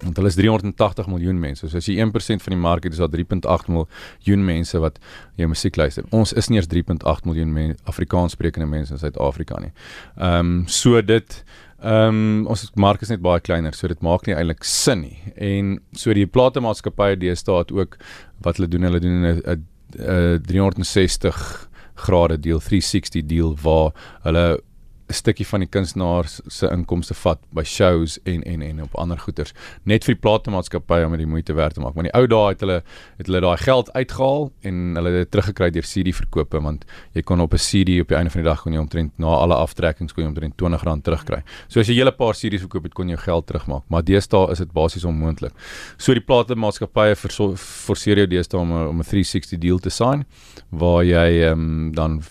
want 0.03 0.17
hulle 0.19 0.27
is 0.27 0.35
380 0.35 1.07
miljoen 1.07 1.39
mense. 1.39 1.67
So 1.67 1.79
as 1.79 1.87
jy 1.87 1.97
1% 2.03 2.43
van 2.43 2.55
die 2.55 2.59
mark 2.59 2.83
het, 2.83 2.95
is 2.95 3.01
daar 3.01 3.11
3.8 3.13 3.69
miljoen 3.71 4.45
mense 4.45 4.79
wat 4.83 4.99
jou 5.39 5.47
musiek 5.47 5.77
luister. 5.79 6.07
Ons 6.15 6.33
is 6.39 6.49
nie 6.51 6.59
eens 6.59 6.69
3.8 6.71 7.27
miljoen 7.29 7.53
men 7.53 7.75
Afrikaanssprekende 7.89 8.67
mense 8.69 8.95
in 8.95 9.01
Suid-Afrika 9.01 9.61
nie. 9.63 9.71
Ehm 10.17 10.39
um, 10.39 10.57
so 10.67 11.01
dit 11.01 11.43
Ehm 11.83 12.15
um, 12.15 12.45
ons 12.47 12.61
mark 12.79 13.01
is 13.03 13.09
net 13.11 13.19
baie 13.19 13.41
kleiner, 13.43 13.75
so 13.75 13.89
dit 13.91 13.99
maak 14.05 14.23
nie 14.23 14.35
eintlik 14.37 14.63
sin 14.63 15.01
nie. 15.03 15.17
En 15.35 15.73
so 15.99 16.13
die 16.15 16.23
platemaatskappye 16.23 17.17
deesdae 17.19 17.57
het 17.59 17.73
ook 17.75 17.97
wat 18.45 18.55
hulle 18.55 18.69
doen, 18.71 18.87
hulle 18.87 19.01
doen 19.03 19.25
'n 19.25 19.41
'n 19.43 20.39
360 20.47 21.67
grade 22.05 22.39
deal, 22.39 22.59
360 22.59 23.27
deal 23.27 23.57
waar 23.61 23.91
hulle 24.23 24.61
'n 25.09 25.13
stukkie 25.13 25.47
van 25.47 25.59
die 25.59 25.69
kunstenaar 25.69 26.27
se 26.47 26.69
inkomste 26.71 27.13
vat 27.13 27.39
by 27.51 27.63
shows 27.63 28.19
en 28.23 28.43
en 28.43 28.61
en 28.61 28.81
op 28.83 28.95
ander 28.95 29.17
goederes 29.19 29.53
net 29.83 30.05
vir 30.05 30.15
die 30.15 30.21
platemaatskappye 30.21 31.05
om 31.05 31.17
dit 31.17 31.27
moeite 31.27 31.53
werd 31.53 31.73
te 31.73 31.81
maak. 31.81 31.93
Maar 31.93 32.05
in 32.05 32.11
die 32.11 32.19
ou 32.19 32.27
dae 32.27 32.53
het 32.53 32.61
hulle 32.61 32.83
het 33.17 33.27
hulle 33.27 33.41
daai 33.41 33.57
geld 33.57 33.91
uitgehaal 33.93 34.51
en 34.61 34.95
hulle 34.95 35.09
het 35.09 35.17
dit 35.23 35.31
teruggekry 35.31 35.69
deur 35.71 35.87
CD 35.87 36.15
verkope 36.15 36.61
want 36.61 36.85
jy 37.13 37.21
kon 37.21 37.41
op 37.41 37.53
'n 37.53 37.57
CD 37.57 37.99
op 38.01 38.07
die 38.07 38.17
einde 38.17 38.31
van 38.31 38.41
die 38.41 38.49
dag 38.49 38.61
kon 38.61 38.73
jy 38.73 38.79
omtrent 38.79 39.11
na 39.17 39.27
alle 39.27 39.55
aftrekkings 39.55 40.13
kon 40.13 40.23
jy 40.23 40.29
omtrent 40.29 40.61
R20 40.61 41.01
terugkry. 41.01 41.43
So 41.67 41.79
as 41.79 41.87
jy 41.87 41.93
'n 41.93 41.97
hele 41.97 42.11
paar 42.11 42.33
CD's 42.33 42.61
verkoop 42.61 42.83
het 42.83 42.93
kon 42.93 43.07
jy 43.07 43.15
jou 43.15 43.23
geld 43.23 43.47
terugmaak. 43.47 43.83
Maar 43.89 44.03
deesdae 44.03 44.51
is 44.51 44.57
dit 44.57 44.71
basies 44.71 45.03
onmoontlik. 45.03 45.53
So 45.97 46.13
die 46.13 46.21
platemaatskappye 46.21 47.15
forceer 47.15 48.17
jou 48.17 48.27
deesdae 48.27 48.59
om 48.59 48.71
om 48.71 48.99
'n 48.99 49.03
360 49.03 49.59
deal 49.59 49.79
te 49.79 49.89
sign 49.89 50.25
waar 50.69 51.03
jy 51.03 51.43
ehm 51.43 51.59
um, 51.59 51.91
dan 51.91 52.21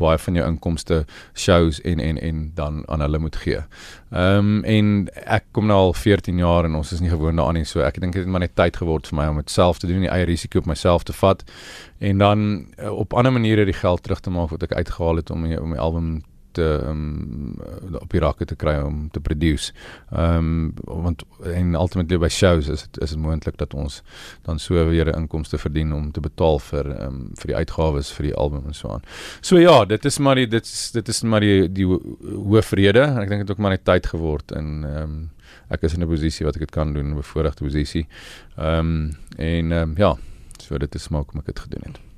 baie 0.00 0.18
van 0.18 0.38
jou 0.38 0.46
inkomste 0.48 1.04
shows 1.34 1.80
en 1.86 2.00
en 2.00 2.18
en 2.20 2.42
dan 2.54 2.82
aan 2.88 3.04
hulle 3.04 3.18
moet 3.18 3.36
gee. 3.44 3.62
Ehm 4.10 4.38
um, 4.38 4.64
en 4.64 5.08
ek 5.24 5.44
kom 5.52 5.68
nou 5.70 5.78
al 5.78 5.94
14 5.94 6.38
jaar 6.38 6.64
en 6.64 6.74
ons 6.74 6.92
is 6.92 7.00
nie 7.00 7.12
gewoond 7.12 7.36
daaraan 7.36 7.60
nie, 7.60 7.68
so 7.68 7.84
ek 7.86 8.00
dink 8.00 8.16
dit 8.16 8.24
het 8.24 8.30
maar 8.30 8.42
net 8.42 8.56
tyd 8.58 8.76
geword 8.76 9.06
vir 9.10 9.18
my 9.20 9.28
om 9.30 9.38
dit 9.42 9.50
self 9.50 9.78
te 9.78 9.86
doen, 9.86 10.02
die 10.06 10.10
eie 10.10 10.26
risiko 10.28 10.58
op 10.58 10.66
myself 10.66 11.06
te 11.06 11.12
vat 11.12 11.44
en 12.00 12.18
dan 12.18 12.66
uh, 12.78 12.90
op 12.90 13.14
ander 13.14 13.32
maniere 13.32 13.64
die 13.64 13.76
geld 13.76 14.02
terug 14.02 14.20
te 14.20 14.30
maak 14.30 14.50
wat 14.50 14.62
ek 14.62 14.72
uitgehaal 14.72 15.22
het 15.22 15.30
om 15.30 15.46
my, 15.46 15.56
om 15.56 15.74
my 15.74 15.78
album 15.78 16.20
te 16.52 16.66
um, 16.86 17.54
op 18.00 18.10
die 18.10 18.20
rakke 18.20 18.44
te 18.44 18.56
kry 18.56 18.76
om 18.84 19.08
te 19.10 19.20
produce. 19.20 19.72
Ehm 20.10 20.36
um, 20.36 20.74
want 20.84 21.24
en 21.44 21.74
ultimately 21.74 22.18
by 22.18 22.28
shows 22.28 22.68
is 22.68 22.82
dit 22.82 23.00
is 23.02 23.14
dit 23.14 23.18
moontlik 23.18 23.56
dat 23.58 23.74
ons 23.74 24.02
dan 24.48 24.58
so 24.58 24.84
weer 24.88 25.14
inkomste 25.14 25.58
verdien 25.58 25.92
om 25.92 26.10
te 26.12 26.20
betaal 26.20 26.58
vir 26.58 26.90
ehm 26.90 27.06
um, 27.06 27.20
vir 27.40 27.52
die 27.52 27.56
uitgawes 27.56 28.12
vir 28.12 28.30
die 28.30 28.34
album 28.34 28.66
en 28.66 28.74
so 28.74 28.88
aan. 28.88 29.04
So 29.40 29.58
ja, 29.58 29.84
dit 29.84 30.04
is 30.04 30.18
maar 30.18 30.34
die 30.34 30.46
dit 30.46 30.64
is 30.64 30.90
dit 30.90 31.08
is 31.08 31.22
maar 31.22 31.40
die 31.40 31.68
die 31.72 31.86
hoofrede 31.86 33.02
ek 33.02 33.28
dink 33.28 33.40
dit 33.40 33.48
het 33.48 33.50
ook 33.56 33.62
maar 33.62 33.76
net 33.76 33.84
tyd 33.84 34.06
geword 34.06 34.52
en 34.52 34.84
ehm 34.84 35.02
um, 35.02 35.30
ek 35.70 35.82
is 35.86 35.94
in 35.94 36.02
'n 36.02 36.08
posisie 36.08 36.46
wat 36.46 36.54
ek 36.56 36.66
dit 36.66 36.70
kan 36.70 36.92
doen, 36.92 37.10
'n 37.10 37.22
bevoordeelde 37.22 37.64
posisie. 37.64 38.06
Ehm 38.56 38.78
um, 38.78 39.16
en 39.36 39.72
ehm 39.72 39.90
um, 39.90 39.94
ja, 39.96 40.16
so 40.58 40.78
dit 40.78 40.94
is 40.94 41.08
maar 41.08 41.24
hoe 41.26 41.40
ek 41.40 41.46
dit 41.46 41.60
gedoen 41.60 41.82
het. 41.86 42.09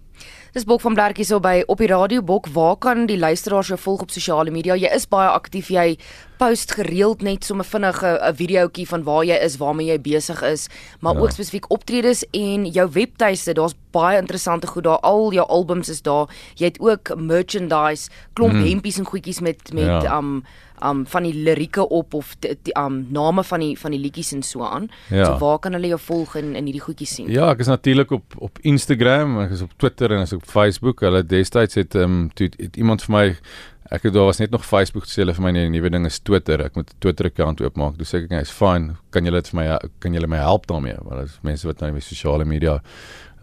Dis 0.53 0.67
Bok 0.69 0.83
van 0.85 0.93
Blerkie 0.93 1.25
so 1.25 1.41
by 1.41 1.63
op 1.73 1.81
die 1.81 1.87
radio 1.89 2.21
Bok. 2.21 2.45
Waar 2.53 2.75
kan 2.77 3.07
die 3.09 3.17
luisteraars 3.17 3.71
jou 3.73 3.79
volg 3.81 4.03
op 4.05 4.11
sosiale 4.13 4.53
media? 4.53 4.75
Jy 4.77 4.91
is 4.93 5.07
baie 5.09 5.31
aktief. 5.33 5.71
Jy 5.73 5.95
post 6.43 6.75
gereeld 6.75 7.23
net 7.23 7.45
sommer 7.45 7.67
vinnige 7.67 8.19
'n 8.19 8.35
videoetjie 8.35 8.89
van 8.89 9.03
waar 9.03 9.25
jy 9.25 9.39
is, 9.47 9.57
waarmee 9.57 9.87
jy 9.87 10.01
besig 10.01 10.43
is, 10.43 10.67
maar 11.01 11.15
ja. 11.15 11.21
ook 11.21 11.31
spesifiek 11.31 11.71
optredes 11.71 12.25
en 12.31 12.67
jou 12.67 12.91
webtuiste. 12.91 13.55
Daar's 13.55 13.75
baie 13.91 14.19
interessante 14.19 14.67
goed 14.67 14.85
daar. 14.85 15.01
Al 15.01 15.33
jou 15.33 15.47
albums 15.47 15.89
is 15.89 16.03
daar. 16.03 16.27
Jy 16.55 16.67
het 16.67 16.81
ook 16.81 17.15
merchandise, 17.17 18.11
klomp 18.33 18.53
mm. 18.53 18.65
hempies 18.65 18.99
en 18.99 19.07
goedjies 19.07 19.41
met 19.41 19.73
met 19.73 20.03
ja. 20.03 20.19
um 20.19 20.45
um 20.83 21.07
van 21.07 21.23
die 21.23 21.35
lirieke 21.35 21.89
op 21.89 22.15
of 22.15 22.35
die, 22.41 22.75
um 22.79 23.07
name 23.11 23.45
van 23.45 23.61
die 23.61 23.79
van 23.79 23.91
die 23.91 24.01
liedjies 24.01 24.33
en 24.33 24.43
so 24.43 24.65
aan. 24.65 24.89
Ja. 25.11 25.25
So 25.25 25.39
waar 25.39 25.59
kan 25.59 25.73
hulle 25.73 25.87
jou 25.87 26.01
volg 26.01 26.35
in 26.37 26.57
in 26.57 26.65
hierdie 26.65 26.83
goedjies 26.83 27.15
sien? 27.15 27.31
Ja, 27.31 27.51
ek 27.51 27.59
is 27.59 27.71
natuurlik 27.71 28.11
op 28.11 28.35
op 28.39 28.59
Instagram, 28.61 29.39
ek 29.41 29.51
is 29.51 29.63
op 29.63 29.73
Twitter 29.77 30.11
en 30.11 30.25
ek 30.25 30.33
is 30.33 30.33
op 30.33 30.47
Facebook. 30.47 31.01
Hulle 31.01 31.23
destyds 31.27 31.75
het 31.75 31.95
um 31.95 32.31
toe 32.35 32.47
het, 32.47 32.59
het 32.61 32.77
iemand 32.77 33.03
vir 33.03 33.15
my 33.15 33.27
ek 33.93 34.07
het 34.09 34.15
daar 34.15 34.29
was 34.31 34.41
net 34.41 34.51
nog 34.51 34.65
Facebook 34.65 35.05
sê 35.09 35.21
hulle 35.23 35.35
vir 35.37 35.45
my 35.45 35.53
nee, 35.53 35.69
die 35.69 35.75
nuwe 35.75 35.91
ding 35.93 36.07
is 36.09 36.19
Twitter. 36.25 36.63
Ek 36.65 36.77
moet 36.77 36.91
'n 36.91 37.01
Twitter 37.05 37.27
account 37.27 37.61
oopmaak. 37.61 37.97
Toe 37.99 38.07
sê 38.07 38.23
ek 38.25 38.31
net, 38.31 38.43
"Is 38.43 38.51
fine. 38.51 38.97
Kan 39.11 39.25
julle 39.25 39.43
dit 39.43 39.49
vir 39.49 39.61
my 39.61 39.79
kan 40.01 40.13
julle 40.15 40.27
my 40.27 40.39
help 40.39 40.67
daarmee?" 40.67 40.97
Want 40.97 41.21
daar's 41.21 41.39
mense 41.43 41.67
wat 41.67 41.81
nou 41.81 41.93
met 41.93 42.03
sosiale 42.03 42.45
media 42.45 42.81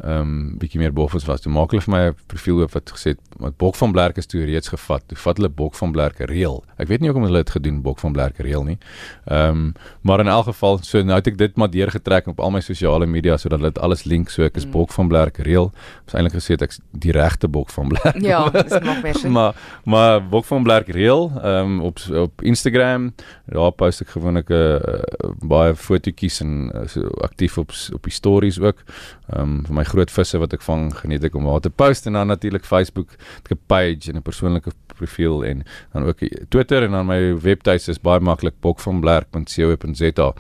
ehm 0.04 0.20
um, 0.22 0.58
bietjie 0.60 0.80
meer 0.80 0.94
boffels 0.96 1.26
was. 1.28 1.42
Toe 1.44 1.52
maak 1.52 1.74
hulle 1.74 1.84
vir 1.84 1.92
my 1.92 2.02
'n 2.10 2.16
profiel 2.32 2.62
oop 2.62 2.72
wat 2.72 2.92
gesê 2.96 3.12
het 3.16 3.20
met 3.40 3.58
Bok 3.58 3.76
van 3.76 3.92
Blerk 3.92 4.18
is 4.18 4.26
toe 4.26 4.46
reeds 4.46 4.70
gevat. 4.72 5.04
Toe 5.08 5.18
vat 5.18 5.38
hulle 5.38 5.50
Bok 5.50 5.76
van 5.76 5.92
Blerk 5.92 6.20
reël. 6.20 6.64
Ek 6.78 6.88
weet 6.88 7.02
nie 7.02 7.10
hoekom 7.10 7.26
hulle 7.28 7.44
dit 7.44 7.50
gedoen 7.50 7.82
Bok 7.82 8.00
van 8.00 8.14
Blerk 8.14 8.38
reël 8.38 8.64
nie. 8.64 8.78
Ehm 9.26 9.50
um, 9.50 9.74
maar 10.02 10.20
in 10.20 10.28
elk 10.28 10.46
geval 10.46 10.80
so 10.82 11.02
nou 11.04 11.16
het 11.16 11.28
ek 11.28 11.38
dit 11.38 11.56
maar 11.56 11.70
deurgetrek 11.70 12.28
op 12.28 12.40
al 12.40 12.52
my 12.52 12.60
sosiale 12.60 13.06
media 13.06 13.38
sodat 13.38 13.62
dit 13.62 13.80
alles 13.80 14.04
link 14.04 14.30
so 14.30 14.44
ek 14.44 14.56
is 14.56 14.66
mm. 14.66 14.72
Bok 14.72 14.92
van 14.92 15.08
Blerk 15.08 15.38
reël. 15.38 15.72
Ons 16.06 16.14
eintlik 16.14 16.34
gesê 16.34 16.56
het 16.56 16.62
ek 16.62 16.78
die 16.92 17.12
regte 17.12 17.48
Bok 17.48 17.70
van 17.70 17.88
Blerk. 17.90 18.22
Ja, 18.22 18.50
dis 18.56 18.80
nog 18.80 19.02
meer. 19.04 19.30
maar 19.30 19.56
maar 19.84 20.30
Bok 20.30 20.46
van 20.46 20.64
Blerk 20.64 20.88
reël 20.88 21.32
ehm 21.44 21.66
um, 21.66 21.82
op 21.82 22.00
op 22.10 22.42
Instagram 22.42 23.14
daar 23.46 23.72
post 23.72 24.02
ek 24.02 24.16
gewoonlik 24.16 24.50
'n 24.50 24.54
uh, 24.54 25.30
baie 25.44 25.76
fotootjies 25.76 26.40
en 26.40 26.72
uh, 26.76 26.88
so 26.88 27.08
aktief 27.22 27.58
op 27.58 27.72
op 27.94 28.04
die 28.04 28.14
stories 28.14 28.60
ook. 28.60 28.84
Ehm 29.30 29.42
um, 29.42 29.66
vir 29.66 29.76
my 29.76 29.84
groot 29.90 30.12
visse 30.12 30.40
wat 30.42 30.54
ek 30.56 30.64
vang, 30.66 30.90
geniet 31.02 31.26
ek 31.28 31.36
om 31.36 31.50
daar 31.50 31.64
te 31.66 31.72
post 31.74 32.08
en 32.08 32.18
dan 32.18 32.32
natuurlik 32.32 32.66
Facebook, 32.66 33.16
'n 33.50 33.60
page 33.68 34.10
en 34.10 34.18
'n 34.18 34.22
persoonlike 34.22 34.72
profiel 34.96 35.44
en 35.46 35.64
dan 35.94 36.04
ook 36.04 36.20
Twitter 36.50 36.84
en 36.84 36.92
dan 36.92 37.06
my 37.06 37.40
webtuiste 37.40 37.92
is 37.92 38.02
baie 38.02 38.20
maklik 38.20 38.60
bokvanblerk.co.za. 38.62 40.34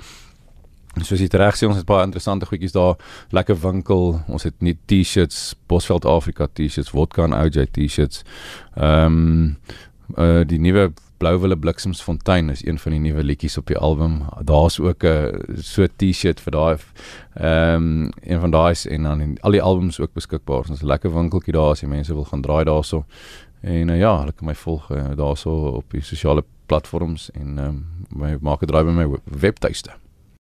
Soos 0.97 1.21
jy 1.21 1.27
reg 1.31 1.55
sê, 1.55 1.67
ons 1.67 1.77
het 1.77 1.85
baie 1.85 2.03
interessante 2.03 2.45
goedjies 2.49 2.73
daar, 2.75 2.95
lekker 3.31 3.55
winkel. 3.61 4.21
Ons 4.27 4.43
het 4.43 4.55
nie 4.65 4.77
T-shirts, 4.85 5.55
Bosveld 5.67 6.05
Afrika 6.05 6.47
T-shirts, 6.47 6.89
Vodka 6.89 7.23
en 7.23 7.33
OJ 7.37 7.69
T-shirts. 7.71 8.23
Ehm 8.75 9.05
um, 9.05 9.57
uh 10.17 10.41
die 10.47 10.57
nuwe 10.57 10.89
Blouwille 11.19 11.57
Bliksemsfontein 11.57 12.49
is 12.49 12.65
een 12.65 12.79
van 12.79 12.91
die 12.95 12.99
nuwe 12.99 13.23
liedjies 13.23 13.57
op 13.57 13.67
die 13.67 13.77
album. 13.77 14.21
Daar's 14.43 14.79
ook 14.79 15.03
'n 15.03 15.61
so 15.61 15.87
T-shirt 15.95 16.39
vir 16.39 16.51
daai 16.51 16.77
ehm 17.33 17.75
um, 17.75 18.11
een 18.21 18.39
van 18.39 18.51
daai's 18.51 18.87
en 18.87 19.03
dan 19.03 19.21
in, 19.21 19.37
al 19.41 19.51
die 19.51 19.61
albums 19.61 19.99
ook 19.99 20.13
beskikbaar. 20.13 20.69
Ons 20.69 20.81
'n 20.81 20.85
lekker 20.85 21.13
winkeltjie 21.13 21.53
daar 21.53 21.71
as 21.71 21.81
jy 21.81 21.87
mense 21.87 22.13
wil 22.13 22.25
gaan 22.25 22.41
draai 22.41 22.63
daarso. 22.63 23.05
En 23.61 23.89
uh, 23.89 23.99
ja, 23.99 24.19
hulle 24.19 24.31
kan 24.31 24.47
my 24.47 24.55
volg 24.55 24.91
uh, 24.91 25.03
daarso 25.15 25.51
op 25.51 25.91
die 25.91 26.01
sosiale 26.01 26.43
platforms 26.65 27.31
en 27.31 27.57
ehm 27.57 27.67
um, 27.67 27.85
my 28.09 28.37
maak 28.41 28.61
'n 28.61 28.67
draai 28.67 28.83
by 28.83 28.91
my 28.91 29.17
webtuiste. 29.23 29.91